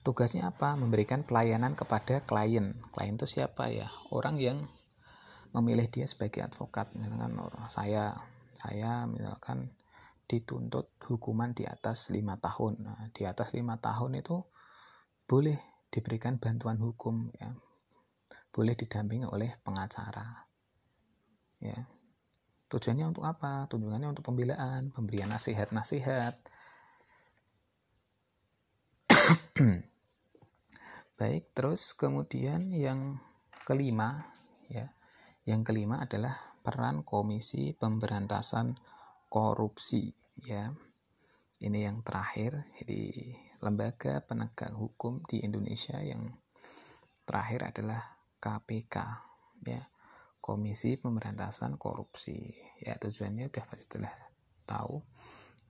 tugasnya 0.03 0.51
apa? 0.51 0.75
Memberikan 0.75 1.23
pelayanan 1.23 1.73
kepada 1.73 2.21
klien. 2.21 2.75
Klien 2.91 3.15
itu 3.15 3.25
siapa 3.25 3.71
ya? 3.71 3.87
Orang 4.11 4.37
yang 4.37 4.67
memilih 5.55 5.87
dia 5.89 6.05
sebagai 6.05 6.43
advokat. 6.43 6.91
Misalkan 6.93 7.39
saya, 7.71 8.13
saya 8.53 9.07
misalkan 9.07 9.71
dituntut 10.27 10.91
hukuman 11.07 11.55
di 11.55 11.63
atas 11.63 12.11
lima 12.11 12.35
tahun. 12.37 12.83
Nah, 12.83 13.09
di 13.15 13.23
atas 13.23 13.55
lima 13.55 13.79
tahun 13.79 14.19
itu 14.19 14.43
boleh 15.25 15.87
diberikan 15.87 16.37
bantuan 16.37 16.77
hukum 16.77 17.31
ya. 17.39 17.55
Boleh 18.53 18.75
didampingi 18.75 19.25
oleh 19.25 19.55
pengacara. 19.65 20.45
ya 21.63 21.79
tujuannya 22.73 23.13
untuk 23.13 23.29
apa 23.29 23.69
tujuannya 23.69 24.09
untuk 24.09 24.25
pembelaan 24.25 24.89
pemberian 24.89 25.29
nasihat-nasihat 25.29 26.41
baik 31.15 31.53
terus 31.53 31.93
kemudian 31.93 32.73
yang 32.73 33.19
kelima 33.63 34.27
ya. 34.67 34.91
Yang 35.43 35.61
kelima 35.73 36.03
adalah 36.03 36.35
peran 36.63 37.03
komisi 37.03 37.75
pemberantasan 37.75 38.79
korupsi 39.27 40.11
ya. 40.43 40.71
Ini 41.63 41.79
yang 41.87 42.03
terakhir 42.03 42.63
jadi 42.79 43.33
lembaga 43.63 44.19
penegak 44.23 44.75
hukum 44.75 45.23
di 45.27 45.43
Indonesia. 45.43 45.99
Yang 45.99 46.35
terakhir 47.23 47.71
adalah 47.75 48.01
KPK 48.39 48.95
ya. 49.67 49.83
Komisi 50.43 50.99
Pemberantasan 50.99 51.79
Korupsi. 51.79 52.51
Ya 52.83 52.99
tujuannya 52.99 53.47
udah 53.47 53.63
pasti 53.63 53.95
jelas 53.95 54.33
tahu 54.67 54.99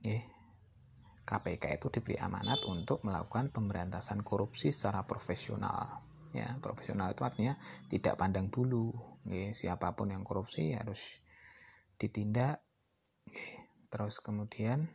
ya 0.02 0.33
KPK 1.24 1.80
itu 1.80 1.88
diberi 1.88 2.20
amanat 2.20 2.68
untuk 2.68 3.02
melakukan 3.08 3.48
pemberantasan 3.50 4.22
korupsi 4.22 4.76
secara 4.76 5.08
profesional. 5.08 6.04
Ya 6.36 6.58
profesional 6.60 7.16
itu 7.16 7.24
artinya 7.24 7.56
tidak 7.88 8.20
pandang 8.20 8.52
bulu. 8.52 8.92
Ya, 9.24 9.56
siapa 9.56 9.96
pun 9.96 10.12
yang 10.12 10.28
korupsi 10.28 10.76
harus 10.76 11.24
ditindak. 11.98 12.60
Ya. 13.24 13.64
terus 13.88 14.18
kemudian 14.20 14.90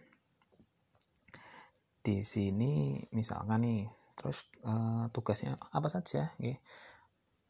di 2.03 2.27
sini 2.27 2.99
misalkan 3.15 3.63
nih 3.63 3.87
terus 4.19 4.51
uh, 4.67 5.07
tugasnya 5.15 5.57
apa 5.73 5.89
saja? 5.89 6.35
Ya 6.37 6.59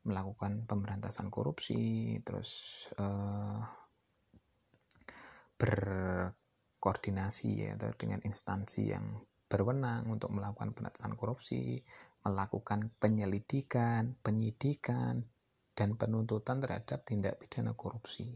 melakukan 0.08 0.64
pemberantasan 0.64 1.28
korupsi, 1.28 2.16
terus 2.24 2.86
uh, 2.96 3.60
berkoordinasi 5.60 6.47
ya 6.78 7.74
atau 7.74 7.90
dengan 7.98 8.22
instansi 8.22 8.82
yang 8.94 9.04
berwenang 9.48 10.06
untuk 10.06 10.30
melakukan 10.30 10.76
pemberantasan 10.76 11.16
korupsi, 11.16 11.82
melakukan 12.22 12.92
penyelidikan, 13.00 14.14
penyidikan, 14.20 15.24
dan 15.72 15.94
penuntutan 15.94 16.58
terhadap 16.58 17.06
tindak 17.06 17.38
pidana 17.38 17.72
korupsi. 17.74 18.34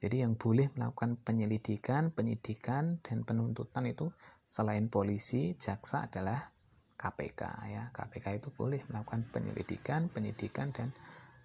Jadi 0.00 0.24
yang 0.24 0.32
boleh 0.36 0.72
melakukan 0.72 1.20
penyelidikan, 1.20 2.08
penyidikan, 2.16 3.04
dan 3.04 3.20
penuntutan 3.24 3.84
itu 3.84 4.08
selain 4.48 4.88
polisi, 4.88 5.52
jaksa 5.60 6.08
adalah 6.08 6.52
KPK 6.96 7.42
ya. 7.68 7.82
KPK 7.92 8.40
itu 8.40 8.48
boleh 8.48 8.80
melakukan 8.88 9.28
penyelidikan, 9.28 10.08
penyidikan 10.08 10.72
dan 10.72 10.96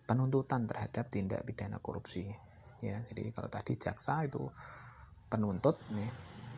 penuntutan 0.07 0.67
terhadap 0.67 1.11
tindak 1.11 1.43
pidana 1.43 1.83
korupsi. 1.83 2.31
Ya, 2.79 2.99
jadi 3.07 3.31
kalau 3.31 3.47
tadi 3.47 3.75
jaksa 3.79 4.27
itu 4.27 4.51
penuntut 5.35 5.75
nih, 5.91 6.07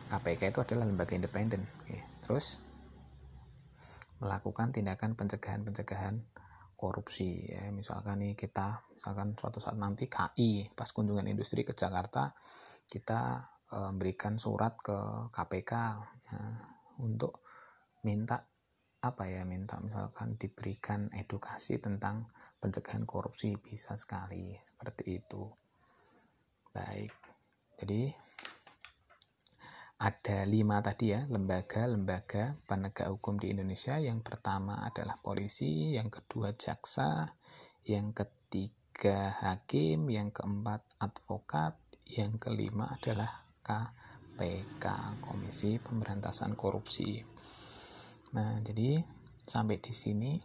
KPK 0.06 0.54
itu 0.54 0.58
adalah 0.62 0.86
lembaga 0.86 1.18
independen. 1.18 1.66
Ya. 1.90 2.06
Terus 2.22 2.62
melakukan 4.22 4.70
tindakan 4.70 5.14
pencegahan-pencegahan 5.14 6.22
korupsi 6.78 7.42
ya 7.50 7.74
misalkan 7.74 8.22
nih 8.22 8.38
kita 8.38 8.86
misalkan 8.94 9.34
suatu 9.34 9.58
saat 9.58 9.74
nanti 9.74 10.06
KI 10.06 10.70
pas 10.78 10.86
kunjungan 10.94 11.26
industri 11.26 11.66
ke 11.66 11.74
Jakarta 11.74 12.30
kita 12.86 13.50
memberikan 13.68 14.38
surat 14.38 14.78
ke 14.78 14.94
KPK 15.34 15.72
ya, 16.30 16.38
untuk 17.02 17.42
minta 18.06 18.46
apa 19.02 19.26
ya 19.26 19.42
minta 19.42 19.82
misalkan 19.82 20.38
diberikan 20.38 21.10
edukasi 21.14 21.82
tentang 21.82 22.30
pencegahan 22.62 23.02
korupsi 23.06 23.58
bisa 23.58 23.98
sekali 23.98 24.54
seperti 24.62 25.18
itu 25.18 25.50
baik 26.70 27.10
jadi 27.78 28.10
ada 29.98 30.46
lima 30.46 30.78
tadi 30.78 31.10
ya 31.10 31.26
lembaga-lembaga 31.26 32.58
penegak 32.70 33.10
hukum 33.10 33.34
di 33.38 33.50
Indonesia 33.50 33.98
yang 33.98 34.22
pertama 34.22 34.86
adalah 34.86 35.18
polisi 35.18 35.98
yang 35.98 36.06
kedua 36.06 36.54
jaksa 36.54 37.34
yang 37.82 38.14
ketiga 38.14 39.34
hakim 39.42 40.06
yang 40.06 40.30
keempat 40.30 40.86
advokat 41.02 41.74
yang 42.06 42.38
kelima 42.38 42.94
adalah 42.94 43.42
KPK 43.66 44.84
Komisi 45.20 45.82
Pemberantasan 45.82 46.54
Korupsi 46.54 47.38
Nah, 48.28 48.60
jadi 48.60 49.00
sampai 49.48 49.80
di 49.80 49.92
sini 49.96 50.36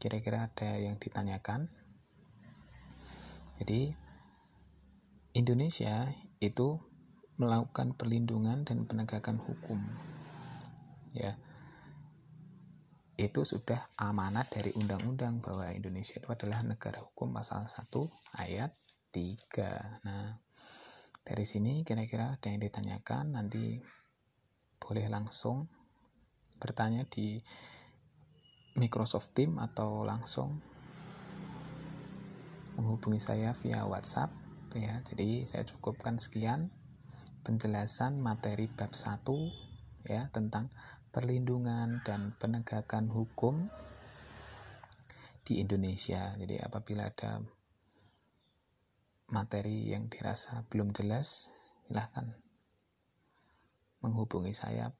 kira-kira 0.00 0.48
ada 0.48 0.80
yang 0.80 0.96
ditanyakan. 0.96 1.68
Jadi 3.60 3.92
Indonesia 5.36 6.08
itu 6.40 6.80
melakukan 7.38 7.94
perlindungan 7.94 8.66
dan 8.66 8.84
penegakan 8.84 9.38
hukum. 9.38 9.78
Ya. 11.14 11.38
Itu 13.18 13.42
sudah 13.42 13.90
amanat 13.98 14.50
dari 14.54 14.74
undang-undang 14.74 15.42
bahwa 15.42 15.70
Indonesia 15.74 16.18
itu 16.18 16.28
adalah 16.30 16.62
negara 16.62 17.02
hukum 17.02 17.34
pasal 17.34 17.66
1 17.66 17.90
ayat 18.38 18.74
3. 19.10 20.06
Nah, 20.06 20.38
dari 21.26 21.44
sini 21.46 21.82
kira-kira 21.82 22.30
ada 22.30 22.46
yang 22.46 22.62
ditanyakan 22.62 23.34
nanti 23.34 23.82
boleh 24.78 25.06
langsung 25.10 25.66
bertanya 26.58 27.06
di 27.06 27.42
Microsoft 28.78 29.34
Team 29.34 29.58
atau 29.58 30.06
langsung 30.06 30.62
menghubungi 32.78 33.18
saya 33.18 33.50
via 33.58 33.82
WhatsApp 33.82 34.30
ya. 34.78 35.02
Jadi 35.02 35.42
saya 35.42 35.66
cukupkan 35.66 36.22
sekian 36.22 36.70
penjelasan 37.48 38.20
materi 38.20 38.68
bab 38.68 38.92
1 38.92 39.24
ya 40.04 40.28
tentang 40.28 40.68
perlindungan 41.08 42.04
dan 42.04 42.36
penegakan 42.36 43.08
hukum 43.08 43.72
di 45.48 45.64
Indonesia. 45.64 46.36
Jadi 46.36 46.60
apabila 46.60 47.08
ada 47.08 47.40
materi 49.32 49.88
yang 49.88 50.12
dirasa 50.12 50.60
belum 50.68 50.92
jelas, 50.92 51.48
silahkan 51.88 52.36
menghubungi 54.04 54.52
saya. 54.52 54.92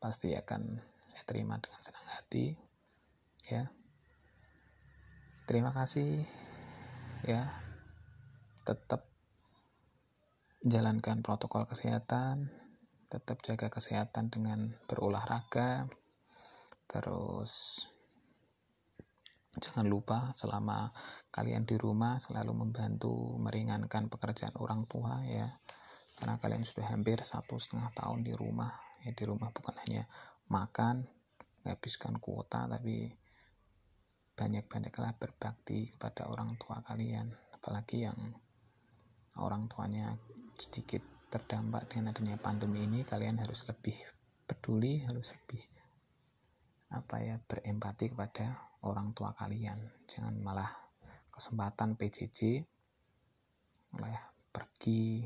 Pasti 0.00 0.32
akan 0.32 0.80
saya 1.04 1.28
terima 1.28 1.60
dengan 1.60 1.80
senang 1.84 2.08
hati 2.08 2.56
ya. 3.52 3.68
Terima 5.44 5.76
kasih 5.76 6.24
ya. 7.28 7.52
Tetap 8.64 9.11
jalankan 10.62 11.26
protokol 11.26 11.66
kesehatan 11.66 12.50
tetap 13.10 13.42
jaga 13.42 13.66
kesehatan 13.66 14.30
dengan 14.30 14.72
berolahraga 14.86 15.90
terus 16.86 17.84
jangan 19.58 19.84
lupa 19.84 20.32
selama 20.32 20.94
kalian 21.28 21.68
di 21.68 21.76
rumah 21.76 22.16
selalu 22.16 22.64
membantu 22.64 23.36
meringankan 23.36 24.08
pekerjaan 24.08 24.56
orang 24.56 24.88
tua 24.88 25.20
ya. 25.28 25.48
Karena 26.16 26.40
kalian 26.40 26.64
sudah 26.64 26.92
hampir 26.92 27.20
satu 27.20 27.60
setengah 27.60 27.92
tahun 27.92 28.24
di 28.24 28.32
rumah 28.32 28.72
ya 29.02 29.10
di 29.10 29.24
rumah 29.26 29.50
bukan 29.50 29.74
hanya 29.82 30.06
makan 30.46 31.02
menghabiskan 31.62 32.22
kuota 32.22 32.70
tapi 32.70 33.10
banyak-banyaklah 34.38 35.18
berbakti 35.18 35.90
kepada 35.90 36.30
orang 36.30 36.54
tua 36.56 36.78
kalian 36.86 37.34
apalagi 37.58 38.06
yang 38.06 38.18
orang 39.42 39.66
tuanya 39.66 40.14
sedikit 40.56 41.02
terdampak 41.32 41.88
dengan 41.88 42.12
adanya 42.12 42.36
pandemi 42.36 42.84
ini 42.84 43.00
kalian 43.02 43.40
harus 43.40 43.64
lebih 43.64 43.96
peduli 44.44 45.00
harus 45.08 45.32
lebih 45.32 45.64
apa 46.92 47.24
ya 47.24 47.40
berempati 47.40 48.12
kepada 48.12 48.52
orang 48.84 49.16
tua 49.16 49.32
kalian. 49.32 49.80
Jangan 50.04 50.36
malah 50.44 50.68
kesempatan 51.32 51.96
PJJ 51.96 52.68
malah 53.96 54.32
pergi 54.52 55.24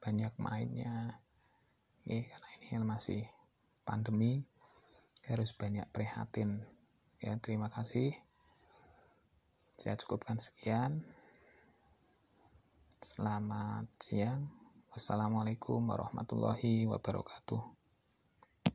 banyak 0.00 0.32
mainnya. 0.40 1.20
Ya, 2.04 2.20
karena 2.24 2.48
ini 2.56 2.84
masih 2.84 3.22
pandemi 3.84 4.44
harus 5.28 5.52
banyak 5.56 5.88
prihatin. 5.92 6.64
Ya 7.20 7.36
terima 7.40 7.68
kasih. 7.68 8.16
Saya 9.76 9.96
cukupkan 9.96 10.40
sekian 10.40 11.04
selamat 13.00 13.88
siang. 13.96 14.44
Wassalamualaikum 14.92 15.80
warahmatullahi 15.88 16.84
wabarakatuh 16.84 17.79